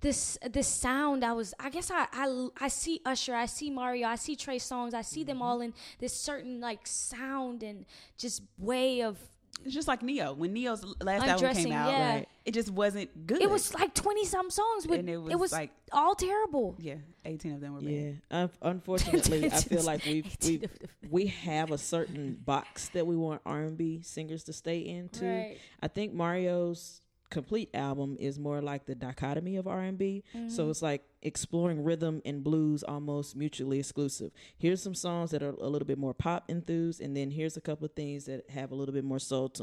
[0.00, 1.24] this this sound.
[1.24, 1.54] I was.
[1.58, 3.34] I guess I I I see Usher.
[3.34, 4.06] I see Mario.
[4.08, 4.94] I see Trey Songz.
[4.94, 5.26] I see Mm-hmm.
[5.28, 7.84] them all in this certain like sound and
[8.16, 9.18] just way of.
[9.64, 10.34] It's just like Ne-Yo.
[10.34, 12.14] When Ne-Yo's last album came out, yeah.
[12.14, 13.42] right, it just wasn't good.
[13.42, 14.86] It was like twenty some songs.
[14.86, 16.76] With, And it it was, was, like- all terrible.
[16.78, 16.94] yeah,
[17.24, 17.90] eighteen of them were bad.
[17.90, 18.12] yeah.
[18.30, 20.62] Un- unfortunately, I feel like we've we
[21.10, 25.26] we have a certain box that we want R and B singers to stay into.
[25.26, 25.58] Right.
[25.82, 27.00] I think Mario's
[27.30, 30.24] complete album is more like the dichotomy of R&B.
[30.34, 30.48] Mm-hmm.
[30.48, 34.30] So it's like exploring rhythm and blues almost mutually exclusive.
[34.56, 37.60] Here's some songs that are a little bit more pop enthused and then here's a
[37.60, 39.62] couple of things that have a little bit more soul to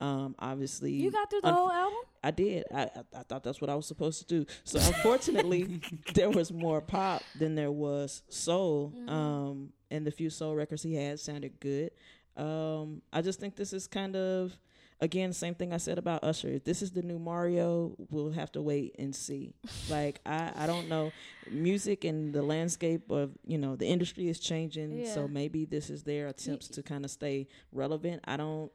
[0.00, 0.06] them.
[0.08, 1.98] Um obviously You got through the unf- whole album.
[2.24, 2.64] I did.
[2.74, 4.46] I, I I thought that's what I was supposed to do.
[4.64, 5.80] So unfortunately,
[6.14, 8.92] there was more pop than there was soul.
[8.96, 9.08] Mm-hmm.
[9.08, 11.92] Um, and the few soul records he had sounded good.
[12.36, 14.58] Um, I just think this is kind of
[15.00, 16.48] again same thing I said about Usher.
[16.48, 19.54] If this is the new Mario, we'll have to wait and see.
[19.90, 21.12] Like I I don't know.
[21.50, 24.98] Music and the landscape of you know the industry is changing.
[24.98, 25.14] Yeah.
[25.14, 28.22] So maybe this is their attempts to kind of stay relevant.
[28.26, 28.70] I don't.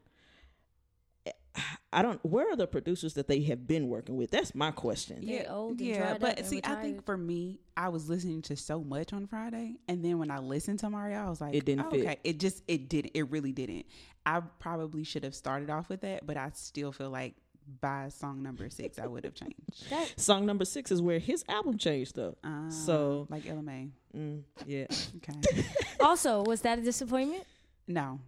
[1.93, 2.23] I don't.
[2.25, 4.31] Where are the producers that they have been working with?
[4.31, 5.25] That's my question.
[5.25, 5.97] They old and yeah.
[5.97, 9.11] dried up But and see, I think for me, I was listening to so much
[9.11, 11.91] on Friday, and then when I listened to Mario, I was like, It didn't oh,
[11.91, 12.01] fit.
[12.01, 13.11] Okay, it just it didn't.
[13.13, 13.85] It really didn't.
[14.25, 17.33] I probably should have started off with that, but I still feel like
[17.79, 19.55] by song number six, I would have changed.
[19.89, 22.37] That, Song number six is where his album changed though.
[22.43, 23.89] Uh, So- like Ella Mai.
[24.15, 24.87] Mm, yeah.
[25.17, 25.65] Okay.
[25.99, 27.43] also, was that a disappointment?
[27.87, 28.19] no,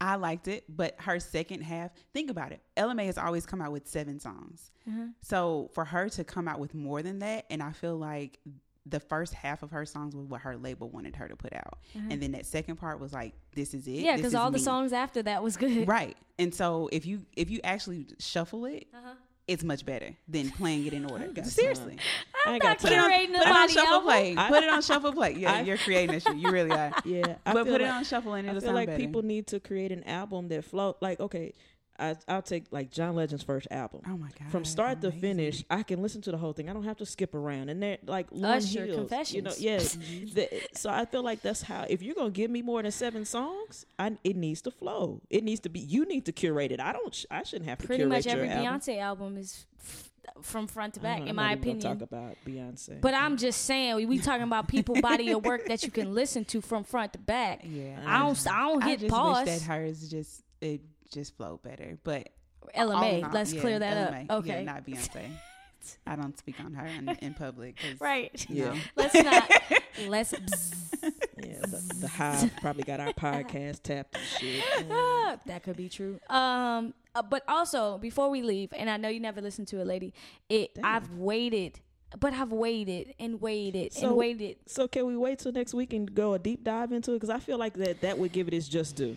[0.00, 2.60] I liked it, but her second half, think about it.
[2.76, 4.70] Ella Mai has always come out with seven songs.
[4.88, 5.06] Mm-hmm.
[5.22, 8.38] So for her to come out with more than that, and I feel like
[8.84, 11.78] the first half of her songs was what her label wanted her to put out.
[12.10, 13.90] And then that second part was like, this is it.
[13.92, 14.04] Mm-hmm.
[14.04, 15.88] Yeah, because all the songs after that was good.
[15.88, 16.16] Right.
[16.38, 19.14] And so if you if you actually shuffle it, Uh-huh.
[19.48, 21.28] It's much better than playing it in order.
[21.44, 21.98] Seriously.
[22.46, 24.34] I ain't not got Put it on, Curating put it on nobody shuffle play.
[24.36, 25.34] I- put it on shuffle play.
[25.34, 26.36] Yeah, I- you're creating this shit.
[26.36, 26.92] You really are.
[27.04, 28.98] Yeah, I but feel put it on shuffle and I it'll feel sound like better.
[28.98, 30.96] people need to create an album that flow.
[31.00, 31.54] Like, okay,
[31.98, 34.02] I, I'll take like John Legend's first album.
[34.06, 34.50] oh my god.
[34.50, 36.68] From start to finish, I can listen to the whole thing.
[36.68, 37.68] I don't have to skip around.
[37.68, 39.60] And they're like Lauryn Usher, Hills, you know, Confessions.
[39.60, 39.76] yeah.
[39.78, 40.34] Mm-hmm.
[40.34, 41.86] the, so I feel like that's how.
[41.88, 45.20] If you're gonna give me more than seven songs, I, it needs to flow.
[45.30, 45.80] It needs to be.
[45.80, 46.80] You need to curate it.
[46.80, 47.14] I don't.
[47.14, 48.80] sh- I shouldn't have to Pretty much every your album.
[48.80, 50.10] Beyonce album is f-
[50.42, 51.98] from front to back, don't- in my not even gonna opinion.
[51.98, 53.00] Talk about Beyonce.
[53.00, 56.14] But I'm just saying, we, we talking about people body of work that you can
[56.14, 57.60] listen to from front to back.
[57.64, 57.98] Yeah.
[58.04, 59.46] I don't, I don't I hit just pause.
[59.46, 60.80] wish that hers just it
[61.12, 61.98] just flowed better.
[62.04, 62.28] But
[62.74, 64.38] Ella all all- let's yeah, clear that Ella up.
[64.40, 65.30] Okay, Yeah, not Beyonce.
[66.06, 67.76] I don't speak on her in, in public.
[67.76, 68.44] 'cause, right.
[68.48, 68.80] yeah, no.
[68.96, 69.50] Let's not.
[70.08, 70.32] let's.
[70.32, 71.12] bzz.
[71.44, 71.58] yeah.
[71.60, 74.64] The, the Hive probably got our podcast tapped and shit.
[74.90, 76.18] Ah, that could be true.
[76.28, 79.84] Um, uh, but also before we leave, and I know you never listened to a
[79.84, 80.12] lady.
[80.48, 80.84] It Damn.
[80.84, 81.78] I've waited,
[82.18, 84.56] but I've waited and waited So- and waited.
[84.66, 87.16] So can we wait till next week and go a deep dive into it?
[87.16, 89.16] Because I feel like that that would give it its just due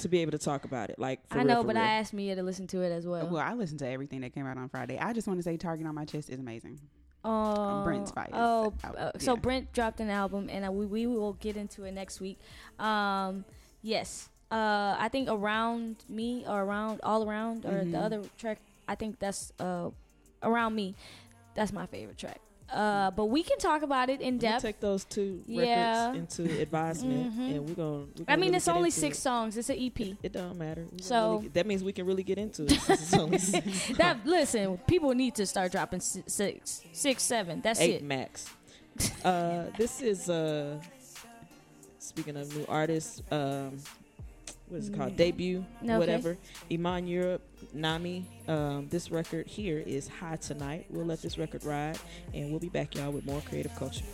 [0.00, 0.98] to be able to talk about it.
[0.98, 1.84] Like for I real, know, for but real.
[1.84, 3.26] I asked Mia to listen to it as well.
[3.28, 4.98] Well, I listened to everything that came out on Friday.
[4.98, 6.80] I just want to say Target on my chest is amazing.
[7.22, 9.40] Oh, Brent Faiyaz Oh, album, uh, so yeah.
[9.40, 12.38] Brent dropped an album, and uh, we we will get into it next week.
[12.78, 13.44] Um,
[13.82, 17.92] yes, uh, I think around me or around all around or Mm-hmm.
[17.92, 18.58] the other track.
[18.88, 19.90] I think that's uh
[20.42, 20.94] around me.
[21.54, 22.40] That's my favorite track.
[22.72, 24.62] Uh, but we can talk about it in depth.
[24.62, 26.08] take those two Yeah.
[26.12, 27.50] records into advisement, Mhm.
[27.56, 27.98] and we're gonna.
[27.98, 29.22] we I gonna mean, really it's only six It.
[29.22, 29.56] songs.
[29.56, 30.16] It's an EP.
[30.22, 30.86] It don't matter.
[30.92, 32.70] We So- really that means we can really get into it.
[32.80, 37.60] Since it's only six, that listen, people need to start dropping six, six, seven.
[37.60, 38.02] That's eight it.
[38.04, 38.46] max.
[39.24, 40.78] Uh, this is uh,
[41.98, 43.22] speaking of new artists.
[43.30, 43.78] Um,
[44.70, 45.16] what is it called?
[45.16, 45.98] Debut, Okay.
[45.98, 46.38] whatever.
[46.70, 47.42] Iman Europe,
[47.74, 48.24] Nami.
[48.46, 50.86] Um, this record here is High Tonight.
[50.90, 51.98] We'll let this record ride,
[52.32, 54.04] and we'll be back, y'all, with more creative culture.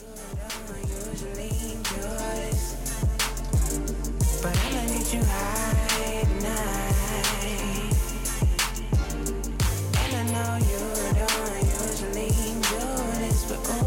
[13.49, 13.86] But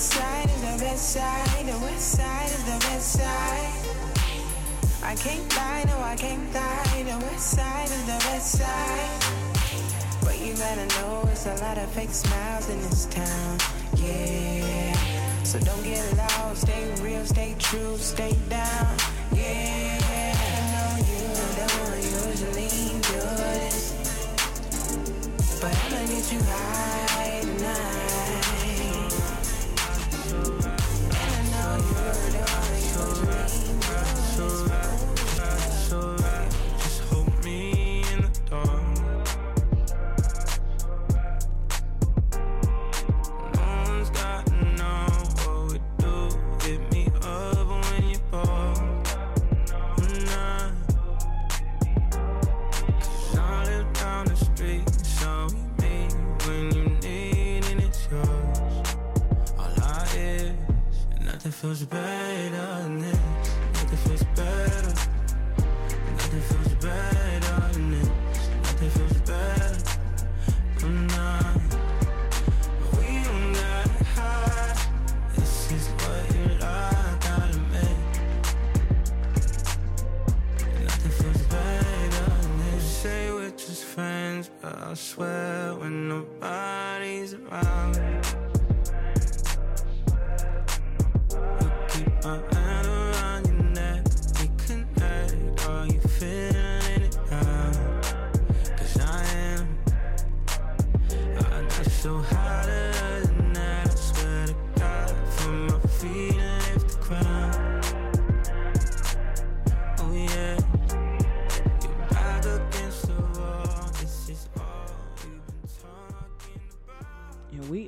[0.00, 3.72] west side is the best side, the west side is the best side.
[5.02, 7.02] I can't lie, no, I can't lie.
[7.04, 9.20] The west side is the best side.
[10.22, 13.58] But you gotta know it's a lot of fake smiles in this town.
[13.96, 14.94] Yeah.
[15.44, 18.96] So don't get lost, stay real, stay true, stay down.
[19.34, 20.00] Yeah.
[20.48, 21.20] I know you
[21.60, 22.72] don't usually
[23.04, 23.92] do this.
[25.60, 26.89] But I'ma get you high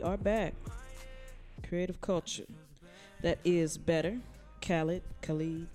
[0.03, 0.55] we are back.
[1.69, 2.47] Creative culture.
[3.23, 4.19] That is better.
[4.61, 5.69] Khaled, Khalid.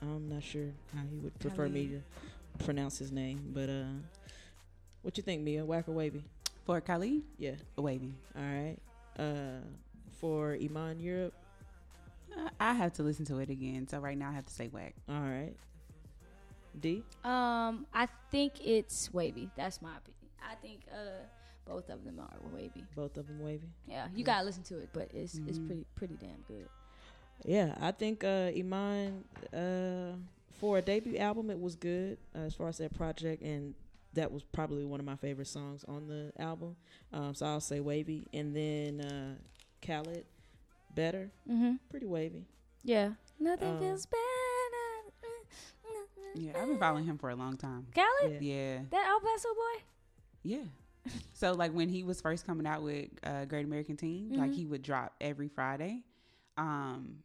[0.00, 3.84] I'm not sure how he would prefer me to pronounce his name, but uh,
[5.02, 5.64] what you think, Mia?
[5.64, 6.22] Whack or wavy?
[6.64, 7.54] For Khalid, Yeah.
[7.76, 8.14] wavy.
[8.36, 8.76] All right.
[9.18, 9.60] Uh,
[10.20, 11.34] for Iman Europe.
[12.36, 13.88] Uh, I have to listen to it again.
[13.88, 14.94] So right now I have to say whack.
[15.08, 15.54] All right.
[16.78, 17.02] D.
[17.24, 19.50] Um, I think it's wavy.
[19.56, 20.30] That's my opinion.
[20.40, 21.24] I think uh
[21.64, 22.84] both of them are wavy.
[22.94, 23.68] Both of them wavy.
[23.86, 25.66] Yeah, you gotta listen to it, but it's it's Mhm.
[25.66, 26.68] pretty pretty damn good.
[27.44, 30.16] Yeah, I think uh, Iman uh,
[30.60, 33.74] for a debut album, it was good uh, as far as that project, and
[34.14, 36.76] that was probably one of my favorite songs on the album.
[37.12, 39.34] Um, so I'll say wavy, and then uh,
[39.84, 40.24] Khaled,
[40.94, 41.76] better, Mm-hmm.
[41.90, 42.44] pretty wavy.
[42.84, 43.14] Yeah.
[43.40, 44.22] Nothing Um, feels better.
[46.34, 47.86] Yeah, I've been following him for a long time.
[47.94, 48.54] Khaled, Yeah.
[48.54, 49.82] Yeah, that El Paso boy.
[50.42, 50.64] yeah.
[51.34, 54.54] so like when he was first coming out with uh, Great American Teen, like Mhm.
[54.54, 56.02] he would drop every Friday,
[56.56, 57.18] um,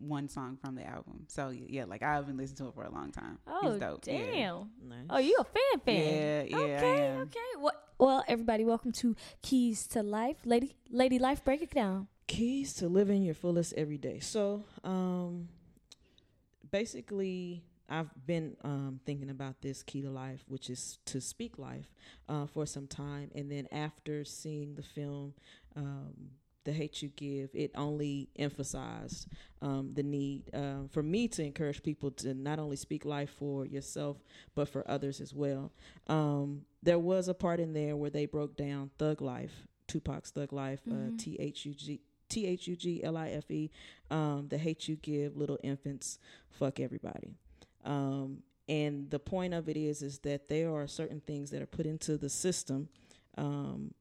[0.00, 1.24] one song from the album.
[1.28, 3.38] So yeah, like I've been listening to it for a long time.
[3.46, 4.06] Oh He's dope.
[4.06, 4.18] Yeah.
[4.32, 4.70] damn.
[4.88, 5.06] Nice.
[5.10, 5.94] Oh, you a fan fan?
[5.96, 7.20] Yeah, yeah, Okay, am.
[7.22, 7.38] okay.
[7.58, 7.88] What?
[7.98, 11.44] Well, everybody, welcome to Keys to Life, Lady Lady Life.
[11.44, 12.08] Break it down.
[12.26, 14.18] keys to living your fullest every day.
[14.18, 15.48] So, um,
[16.70, 17.62] basically,
[17.92, 21.88] I've been um, thinking about this key to life, which is to speak life,
[22.28, 23.30] uh, for some time.
[23.34, 25.34] And then after seeing the film,
[25.76, 26.14] um,
[26.64, 29.26] The Hate You Give, it only emphasized
[29.60, 33.66] um, the need um, for me to encourage people to not only speak life for
[33.66, 34.16] yourself,
[34.54, 35.72] but for others as well.
[36.06, 40.52] Um, there was a part in there where they broke down Thug Life, Tupac's Thug
[40.52, 41.18] Life, uh, Mhm.
[41.18, 42.00] T H U G.
[42.28, 43.70] T H U G L I F E,
[44.10, 46.18] um, the hate you give little infants,
[46.48, 47.36] fuck everybody.
[47.84, 51.66] Um, and the point of it is, is that there are certain things that are
[51.66, 52.88] put into the system
[53.36, 53.92] um,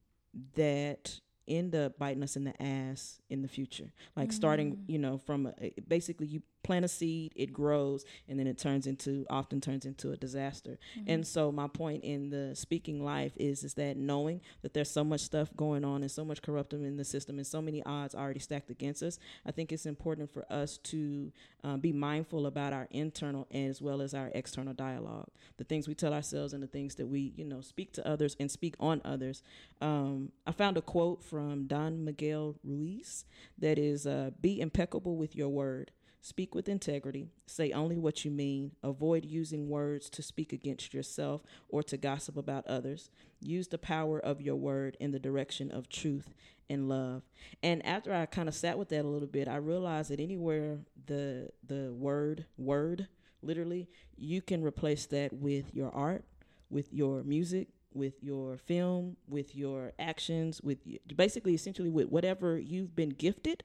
[0.56, 3.92] that end up biting us in the ass in the future.
[4.16, 4.84] Like starting, Mm.
[4.88, 8.88] you know, from a, basically you plant a seed, it grows, and then it turns
[8.88, 10.78] into often turns into a disaster.
[11.08, 15.04] And so my point in the speaking life is is that knowing that there's so
[15.04, 18.16] much stuff going on and so much corruption in the system and so many odds
[18.16, 21.32] already stacked against us, I think it's important for us to
[21.64, 25.96] um, be mindful about our internal as well as our external dialogue, the things we
[25.96, 29.02] tell ourselves and the things that we you know speak to others and speak on
[29.06, 29.44] others.
[29.82, 33.26] Um, I found a quote from Don Miguel Ruiz
[33.58, 35.92] that is, uh, "Be impeccable with your word."
[36.24, 37.30] Speak with integrity.
[37.48, 38.74] Say only what you mean.
[38.84, 43.10] Avoid using words to speak against yourself or to gossip about others.
[43.42, 46.34] Use the power of your word in the direction of truth
[46.70, 47.24] and love.
[47.64, 50.80] And after I kind of sat with that a little bit, I realized that anywhere
[51.08, 53.08] the the word word
[53.42, 56.24] literally you can replace that with your art,
[56.70, 60.78] with your music, with your film, with your actions, with
[61.16, 63.64] basically essentially with whatever you've been gifted.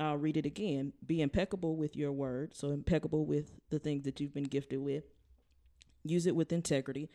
[0.00, 0.92] I'll read it again.
[1.04, 2.54] Be impeccable with your word.
[2.54, 5.04] So, impeccable with the things that you've been gifted with.
[6.04, 7.10] Use it with integrity.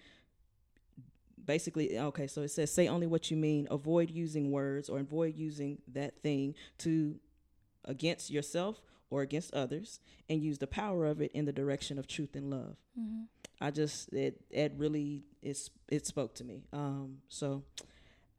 [1.46, 3.68] Basically, okay, so it says, say only what you mean.
[3.70, 7.20] Avoid using words or avoid using that thing to
[7.86, 12.08] against yourself or against others and use the power of it in the direction of
[12.08, 12.78] truth and love.
[12.98, 13.28] Mhm.
[13.60, 16.64] I just it it really is it spoke to me.
[16.72, 17.64] Um, so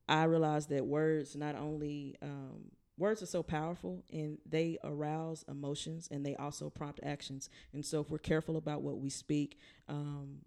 [0.08, 6.08] I realized that words not only um, words are so powerful and they arouse emotions
[6.10, 7.50] and they also prompt actions.
[7.72, 10.38] And so if we're careful about what we speak, um,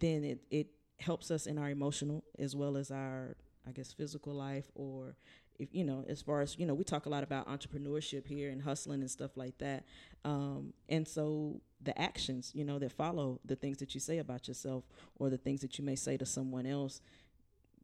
[0.00, 0.68] then it it
[0.98, 3.36] helps us in our emotional as well as our
[3.66, 5.16] I guess physical life or
[5.58, 8.50] if you know as far as you know we talk a lot about entrepreneurship here
[8.50, 9.84] and hustling and stuff like that
[10.24, 14.46] um, and so the actions you know that follow the things that you say about
[14.48, 14.84] yourself
[15.18, 17.00] or the things that you may say to someone else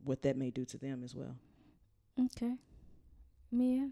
[0.04, 1.34] what that may do to them as well
[2.18, 2.54] Okay.
[3.52, 3.90] Mia.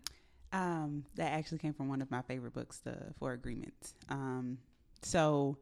[0.53, 3.95] Um, that actually came from one of my favorite books, The Four Agreements.
[4.09, 4.59] Um,
[5.03, 5.59] so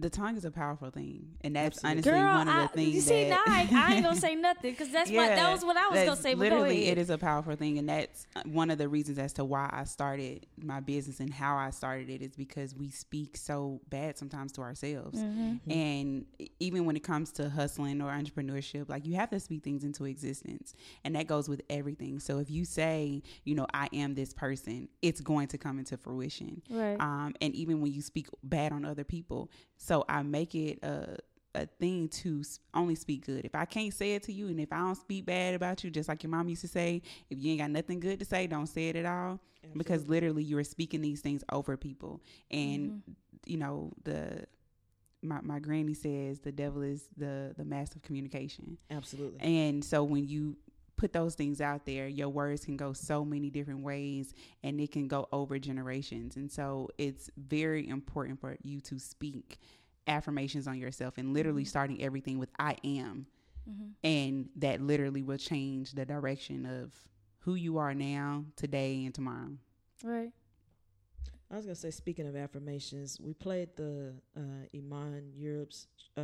[0.00, 2.12] the tongue is a powerful thing, and that's Absolutely.
[2.12, 4.16] honestly Girl, one of the I, things you see that now I, I ain't gonna
[4.20, 6.34] say nothing because that's my, that was what I was gonna say.
[6.34, 6.98] But go literally, ahead.
[6.98, 9.68] it is a powerful thing, and that's uh, one of the reasons as to why
[9.72, 14.16] I started my business and how I started it is because we speak so bad
[14.16, 15.70] sometimes to ourselves, Mm-hmm.
[15.70, 16.24] and
[16.60, 20.04] even when it comes to hustling or entrepreneurship, like you have to speak things into
[20.04, 20.74] existence,
[21.04, 22.20] and that goes with everything.
[22.20, 25.96] So if you say, you know, I am this person, it's going to come into
[25.96, 26.96] fruition Right.
[27.00, 29.50] um, and even when you speak bad on other people.
[29.88, 31.16] So I make it a
[31.54, 32.42] a thing to
[32.74, 33.44] only speak good.
[33.44, 35.90] If I can't say it to you, and if I don't speak bad about you,
[35.90, 38.46] just like your mom used to say, if you ain't got nothing good to say,
[38.46, 39.40] don't say it at all.
[39.76, 42.20] Because literally, you are speaking these things over people,
[42.50, 43.12] and mm-hmm.
[43.46, 44.46] you know the.
[45.20, 48.78] My, my granny says the devil is the the master of communication.
[48.88, 50.56] absolutely And so when you
[50.98, 54.92] put those things out there, your words can go so many different ways and it
[54.92, 56.36] can go over generations.
[56.36, 59.58] And so it's very important for you to speak
[60.08, 63.26] affirmations on yourself and literally starting everything with I am.
[63.68, 63.88] Mm-hmm.
[64.02, 66.92] And that literally will change the direction of
[67.40, 69.50] who you are now, today, and tomorrow.
[70.02, 70.30] Right.
[71.50, 75.86] I was gonna say, speaking of affirmations, we played the uh, Iman Europe's
[76.16, 76.22] uh,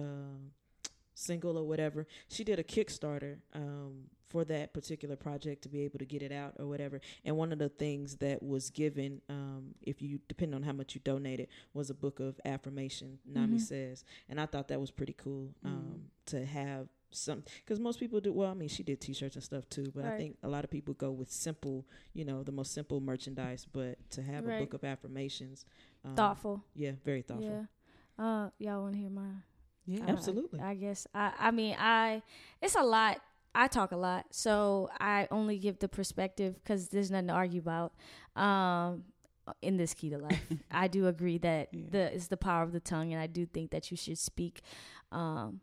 [1.14, 2.06] single or whatever.
[2.28, 6.32] She did a Kickstarter um, for that particular project to be able to get it
[6.32, 7.00] out or whatever.
[7.24, 10.94] And one of the things that was given, um, if you depending on how much
[10.94, 13.18] you donated, was a book of affirmation.
[13.26, 13.60] Nami Mhm.
[13.60, 18.20] says, and I thought that was pretty cool um, to have some because most people
[18.20, 20.64] do well i mean she did t-shirts and stuff too but i think a lot
[20.64, 24.58] of people go with simple you know the most simple merchandise but to have a
[24.58, 25.64] book of affirmations
[26.04, 26.64] um, Thoughtful.
[26.74, 27.66] yeah very thoughtful
[28.18, 28.24] Yeah.
[28.24, 29.44] Uh, y'all want to hear mine?
[29.86, 30.04] Yeah.
[30.04, 30.58] Uh, Absolutely.
[30.60, 31.32] I guess I.
[31.38, 32.22] I mean, I.
[32.62, 33.20] It's a lot.
[33.54, 37.60] I talk a lot, so I only give the perspective because there's nothing to argue
[37.60, 37.92] about.
[38.36, 39.04] Um,
[39.60, 40.40] in this key to life,
[40.70, 41.86] I do agree that Yeah.
[41.90, 44.62] the is the power of the tongue, and I do think that you should speak,
[45.12, 45.60] um,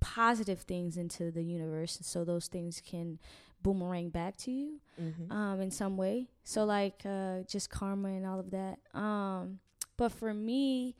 [0.00, 3.18] positive things into the universe, so those things can
[3.62, 5.32] boomerang back to you Mhm.
[5.32, 9.58] um in some way so like uh just karma and all of that um
[9.96, 10.94] but for me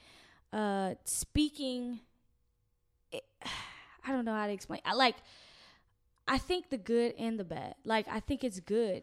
[0.52, 2.00] uh speaking
[3.12, 3.22] it,
[4.04, 5.14] i don't know how to explain i like
[6.28, 9.02] i think the good and the bad like i think it's good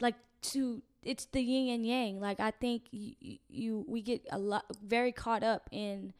[0.00, 4.38] like to it's the yin and yang like i think you, you we get a
[4.38, 6.12] lot very caught up in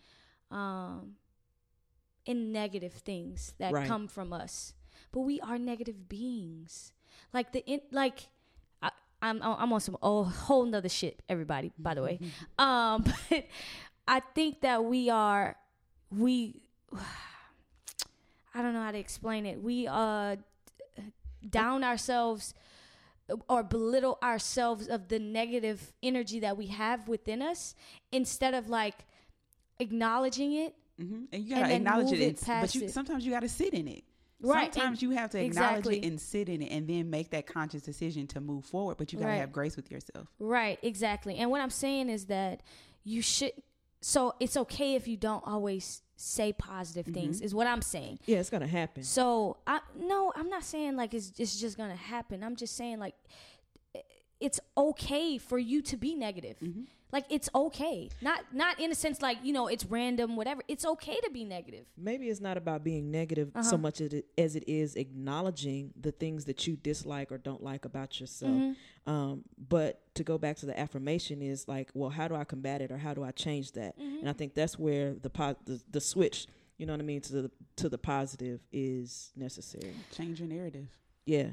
[0.51, 1.15] um
[2.27, 3.87] in negative things that Right.
[3.87, 4.75] come from us
[5.11, 6.93] but we are negative beings
[7.33, 8.29] like the in, like
[8.83, 8.91] I,
[9.23, 11.23] I'm I'm on some oh whole nother shit.
[11.29, 12.19] Everybody, by the way,
[12.59, 13.47] um, but
[14.09, 15.57] I think that we are
[16.11, 16.63] we.
[18.55, 19.63] I don't know how to explain it.
[19.63, 20.37] We uh
[21.49, 22.55] down ourselves
[23.49, 27.75] or belittle ourselves of the negative energy that we have within us
[28.13, 29.05] instead of like
[29.81, 33.33] acknowledging it hmm And you gotta then acknowledge it, it and but you sometimes you
[33.33, 34.05] gotta sit in it.
[34.45, 35.99] Right, Sometimes and- you have to acknowledge exactly.
[36.01, 38.97] it and sit in it, and then make that conscious decision to move forward.
[38.97, 39.39] But you gotta Right.
[39.39, 40.27] have grace with yourself.
[40.41, 41.37] Right, exactly.
[41.37, 42.63] And what I'm saying is that
[43.05, 43.53] you should
[44.01, 47.15] so it's okay if you don't always say positive mm-hmm.
[47.15, 48.19] things is what I'm saying.
[48.27, 51.97] yeah it's gonna happen So I no, I'm not saying like it's it's just gonna
[51.97, 52.43] happen.
[52.45, 53.15] I'm just saying like
[54.43, 56.57] it's okay for you to be negative.
[57.13, 58.09] Like it's okay.
[58.23, 60.63] Not not in a sense like, you know, it's random, whatever.
[60.67, 61.85] It's okay to be negative.
[61.97, 63.63] maybe it's not about being negative Uh-huh.
[63.73, 67.63] so much as it, as it is acknowledging the things that you dislike or don't
[67.63, 69.11] like about yourself Mm-hmm.
[69.13, 72.81] um, but to go back to the affirmation is like well how do i combat
[72.83, 74.19] it or how do i change that Mm-hmm.
[74.21, 76.47] and i think that's where the, po- the the switch
[76.79, 80.89] you know what i mean to the to the positive is necessary Change your narrative.
[81.27, 81.49] Yeah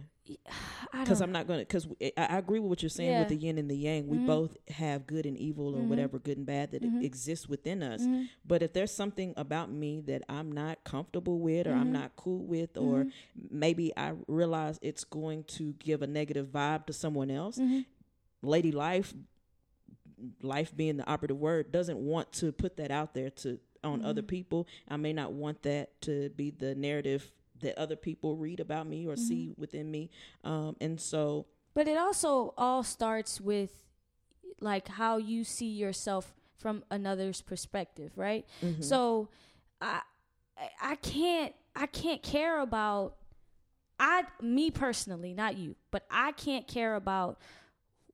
[0.91, 3.19] because i'm not gonna because I, I agree with what you're saying Yeah.
[3.19, 4.25] with the yin and the yang we Mhm.
[4.27, 5.87] both have good and evil or Mhm.
[5.87, 7.03] whatever good and bad that Mhm.
[7.03, 8.29] exists within us Mhm.
[8.45, 11.73] but if there's something about me that I'm not comfortable with or.
[11.73, 13.11] I'm not cool with or Mhm.
[13.49, 17.59] maybe I realize it's going to give a negative vibe to someone else.
[18.43, 19.13] Lady Life
[20.41, 24.21] life being the operative word doesn't want to put that out there to on other
[24.21, 24.67] people.
[24.89, 27.31] I may not want that to be the narrative
[27.61, 29.61] that other people read about me or see Mm-hmm.
[29.61, 30.09] within me.
[30.43, 33.83] Um and so But it also all starts with
[34.61, 38.45] like how you see yourself from another's perspective, right?
[38.61, 38.83] mhm.
[38.83, 39.29] So
[39.81, 40.01] I-
[40.81, 43.15] I can't I can't care about
[43.99, 47.39] I me personally, not you, but I can't care about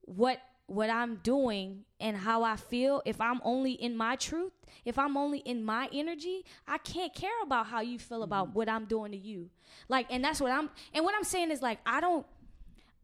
[0.02, 4.54] what what I'm doing and how I feel if I'm only in my truth,
[4.84, 8.68] if I'm only in my energy, I can't care about how you feel about what
[8.68, 9.50] I'm doing to you.
[9.90, 12.26] Like and that's what I'm and what I'm saying is like I don't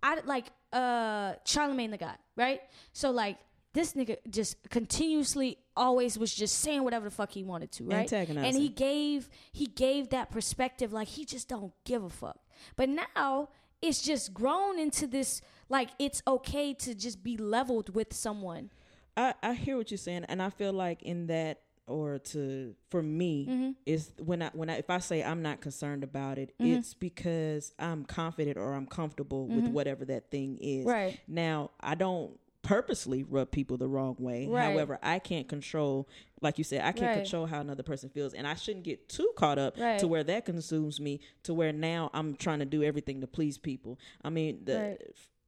[0.01, 2.62] I like uh Charlemagne the God, right?
[2.93, 3.38] So like
[3.74, 8.09] this nigga just continuously always was just saying whatever the fuck he wanted to, right?
[8.45, 12.39] And he gave he gave that perspective like he just don't give a fuck.
[12.76, 13.49] But now
[13.82, 18.70] it's just grown into this like it's okay to just be leveled with someone.
[19.18, 23.02] I, I hear what you're saying, and I feel like in that, or to for
[23.04, 23.72] me, Mm-hmm.
[23.86, 26.74] is when I when I if I say I'm not concerned about it, Mm-hmm.
[26.76, 30.86] it's because I'm confident or I'm comfortable with whatever that thing is.
[30.86, 31.20] Right.
[31.28, 34.47] now, I don't purposely rub people the wrong way.
[34.47, 34.72] Right.
[34.72, 36.07] However, I can't control,
[36.41, 37.22] like you said, I can't Right.
[37.24, 39.99] control how another person feels, and I shouldn't get too caught up Right.
[39.99, 43.57] to where that consumes me, to where now I'm trying to do everything to please
[43.57, 43.99] people.
[44.24, 44.97] I mean, the.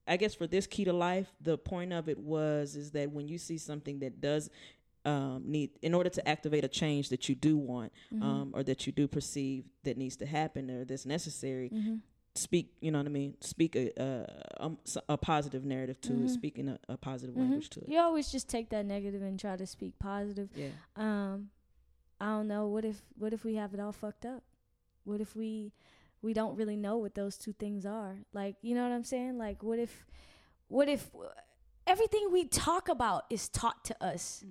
[0.06, 3.30] I guess for this key to life, the point of it was is that when
[3.30, 4.50] you see something that does
[5.06, 8.24] um, need, in order to activate a change that you do want Mm-hmm.
[8.24, 11.96] um, or that you do perceive that needs to happen or that's necessary, Mm-hmm.
[12.36, 12.72] Speak.
[12.82, 13.36] You know what I mean?
[13.42, 16.26] Speak a a, um, s- a positive narrative to Mm-hmm.
[16.26, 17.90] it, speaking a, a positive language to it.
[17.90, 20.50] You always just take that negative and try to speak positive.
[20.56, 20.70] Yeah.
[20.96, 21.50] um
[22.22, 24.44] i don't know what if what if we have it all fucked up
[25.04, 25.74] what if we
[26.22, 28.16] we don't really know what those two things are.
[28.32, 29.38] Like, you know what I'm saying?
[29.38, 30.06] Like, what if,
[30.70, 31.12] what if
[31.86, 34.46] everything we talk about is taught to us?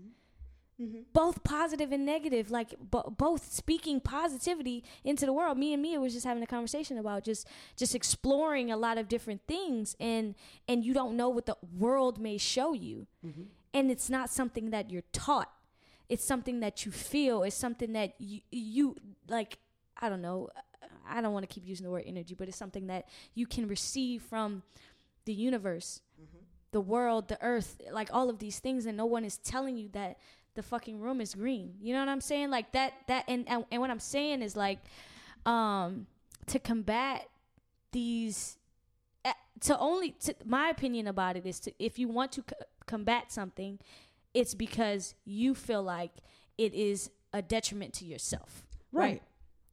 [0.80, 1.00] Mm-hmm.
[1.12, 5.58] Both positive and negative, like bo- both speaking positivity into the world.
[5.58, 7.46] Me and Mia was just having a conversation about just
[7.76, 10.34] just exploring a lot of different things, and
[10.66, 13.42] and you don't know what the world may show you, mm-hmm.
[13.74, 15.52] and it's not something that you're taught.
[16.08, 17.42] It's something that you feel.
[17.42, 18.96] It's something that you you
[19.28, 19.58] like.
[20.00, 20.48] I don't know.
[21.06, 23.68] I don't want to keep using the word energy, but it's something that you can
[23.68, 24.62] receive from
[25.26, 26.44] the universe, mm-hmm.
[26.72, 29.88] the world, the earth, like all of these things, and no one is telling you
[29.92, 30.16] that
[30.54, 31.74] the fucking room is green.
[31.80, 32.50] You know what I'm saying?
[32.50, 34.78] Like that that and and, and what I'm saying is like
[35.46, 36.06] um
[36.46, 37.28] to combat
[37.92, 38.58] these
[39.24, 42.56] eh, to only to, my opinion about it is to if you want to c-
[42.86, 43.78] combat something
[44.34, 46.12] it's because you feel like
[46.58, 49.22] it is a detriment to yourself Right.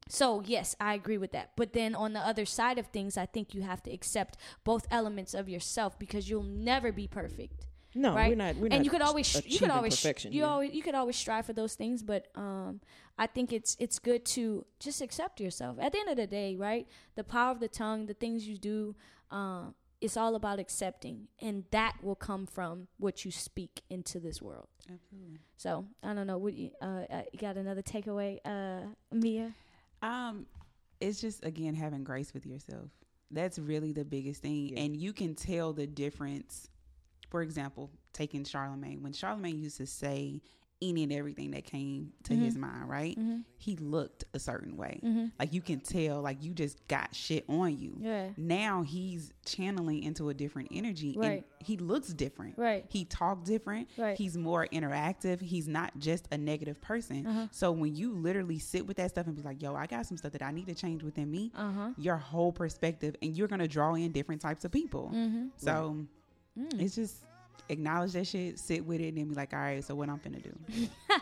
[0.08, 1.52] so yes, I agree with that.
[1.56, 4.88] But then on the other side of things, I think you have to accept both
[4.92, 7.66] elements of yourself because you'll never be perfect.
[7.96, 8.30] No, right?
[8.30, 8.56] we're not.
[8.56, 10.32] We're and not you could always you could always perfection.
[10.32, 10.48] you here.
[10.50, 12.04] always you could always strive for those things.
[12.04, 12.82] But um,
[13.18, 15.78] I think it's it's good to just accept yourself.
[15.80, 16.88] At the end of the day, right?
[17.16, 18.96] The power of the tongue, the things you do,
[19.32, 24.42] um, it's all about accepting, and that will come from what you speak into this
[24.42, 24.68] world.
[24.92, 25.40] Absolutely.
[25.58, 26.38] So I don't know.
[26.38, 29.54] What you, uh, uh, you got another takeaway, uh, Mia?
[30.02, 30.46] Um,
[31.02, 32.90] it's just again having grace with yourself.
[33.32, 34.80] That's really the biggest thing, Yeah.
[34.82, 36.70] and you can tell the difference.
[37.30, 40.42] For example, taking Charlemagne when Charlemagne used to say
[40.82, 43.20] any and everything that came to his mind, right?
[43.20, 43.40] Mm-hmm.
[43.58, 45.02] He looked a certain way.
[45.38, 47.98] Like you can tell, like you just got shit on you.
[48.00, 48.30] Yeah.
[48.38, 51.46] Now he's channeling into a different energy, and Right.
[51.60, 52.58] he looks different.
[52.58, 52.86] Right.
[52.88, 53.90] He talked different.
[53.98, 54.18] Right.
[54.18, 55.42] He's more interactive.
[55.42, 57.50] He's not just a negative person.
[57.52, 60.16] So when you literally sit with that stuff and be like, "Yo, I got some
[60.16, 61.90] stuff that I need to change within me," Uh-huh.
[61.98, 65.12] your whole perspective, and you're gonna draw in different types of people.
[65.14, 65.48] Mm-hmm.
[65.58, 66.08] So
[66.60, 66.82] Mm.
[66.82, 67.16] it's just
[67.70, 70.20] acknowledge that shit, sit with it, and then be like, "All right, so what I'm
[70.20, 70.52] finna do?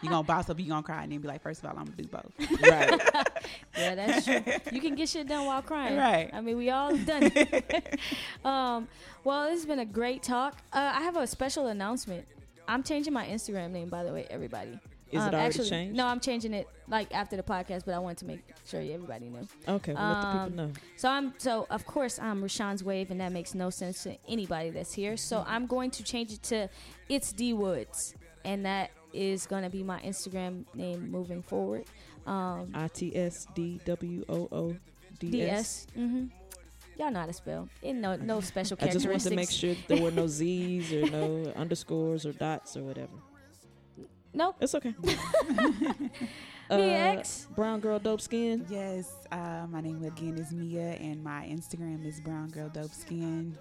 [0.02, 1.86] you gonna boss up, you gonna cry, and then be like, first of all, I'm
[1.86, 3.02] gonna do both." right.
[3.78, 4.42] Yeah, that's true.
[4.72, 5.98] you can get shit done while crying.
[5.98, 6.30] Right.
[6.34, 8.00] I mean, we all done it.
[8.46, 8.88] um,
[9.24, 10.58] well, this has been a great talk.
[10.74, 12.26] Uh, I have a special announcement.
[12.68, 14.80] I'm changing my Instagram name, by the way, everybody.
[15.12, 15.96] Is Um, it already actually, changed?
[15.98, 19.30] No, I'm changing it like after the podcast, but I wanted to make sure everybody
[19.30, 19.48] knew.
[19.68, 20.74] Okay, well, let the Um, people know.
[20.98, 24.70] So I'm so of course I'm Rashawn's wave, and that makes no sense to anybody
[24.70, 25.16] that's here.
[25.18, 26.70] So I'm going to change it to
[27.10, 31.86] it's D Woods, and that is going to be my Instagram name moving forward.
[32.26, 34.76] Um, I T S D W O O
[35.20, 35.88] D D S.
[35.98, 36.26] Mm-hmm.
[37.00, 37.70] Y'all know how to spell.
[37.82, 39.06] It no no special characters.
[39.06, 39.26] I just characteristics.
[39.26, 43.14] wanted to make sure there were no Z's or no underscores or dots or whatever.
[44.38, 44.56] Nope.
[44.62, 44.94] It's okay.
[46.70, 47.48] Uh, Mia X.
[47.56, 48.66] Brown girl, dope skin.
[48.70, 53.58] Yes, uh, my name again is Mia, and my Instagram is Brown Girl Dope Skin,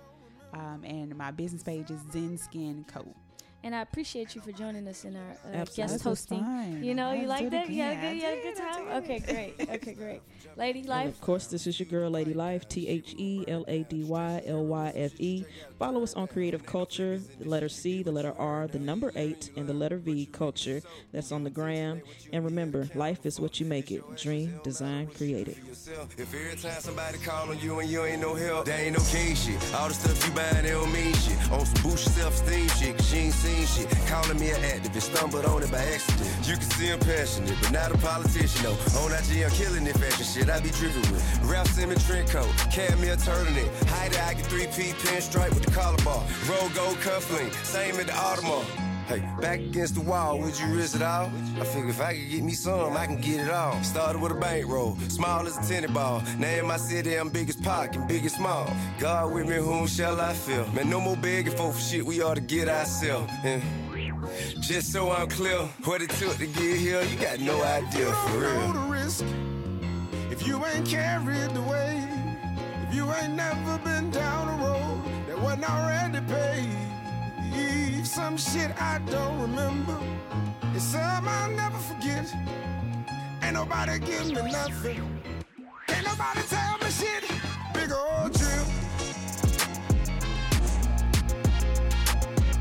[0.52, 3.06] um, and my business page is Zen Skin Co.
[3.66, 6.38] And I appreciate you for joining us in our uh, guest hosting.
[6.38, 6.84] fine.
[6.84, 7.68] You know, you Let's like it that?
[7.68, 8.88] You had a good, you had a I good time?
[9.02, 9.68] Okay, great.
[9.76, 10.22] Okay, great.
[10.56, 11.08] Lady And Life.
[11.08, 14.42] of course, this is your girl, Lady Life, T H E L A D Y
[14.46, 15.44] L Y F E.
[15.80, 19.68] Follow us on Creative Culture, the letter C, the letter R, the number 8, and
[19.68, 20.80] the letter V, Culture.
[21.10, 22.02] That's on the gram.
[22.32, 24.04] And remember, life is what you make it.
[24.16, 25.58] Dream, design, create it.
[26.16, 29.04] If every time somebody call on you and you ain't no help, that ain't no
[29.06, 29.58] king shit.
[29.74, 31.50] All the stuff you buying, they don't mean shit.
[31.50, 33.88] On some boost self-esteem shit, she ain't seen shit.
[34.06, 36.28] Calling me an activist, stumbled on it by accident.
[36.46, 39.00] You can see I'm passionate, but not a politician, though.
[39.00, 41.22] On IG, I'm killing it fashion shit I be dripping with.
[41.44, 43.70] Raf Simons trend coat, Camille turtleneck.
[43.88, 46.22] Hide I get 3P pinstripe with the collar bar.
[46.48, 48.85] Roll gold cufflink, same at the Audemars.
[49.06, 51.30] Hey, back against the wall, would you risk it all?
[51.60, 53.80] I figure if I could get me some, I can get it all.
[53.84, 56.24] Started with a bankroll, small as a tennis ball.
[56.38, 58.68] Now in my city, I'm biggest as Pac and big as small.
[58.98, 60.66] God with me, whom shall I feel?
[60.72, 63.32] Man, no more begging for shit, we ought to get ourselves.
[63.44, 63.62] And
[64.60, 68.38] just so I'm clear, what it took to get here, you got no idea for
[68.38, 68.54] real.
[68.54, 69.24] know the risk.
[70.32, 72.08] If you ain't carried the weight,
[72.88, 75.96] if you ain't never been down a road that wasn't already
[78.16, 79.98] some shit I don't remember.
[80.74, 82.26] It's some I'll never forget.
[83.42, 85.02] Ain't nobody give me nothing.
[85.88, 87.24] Ain't nobody tell me shit.
[87.74, 88.66] Big old trip.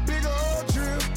[0.05, 1.14] Big old trip.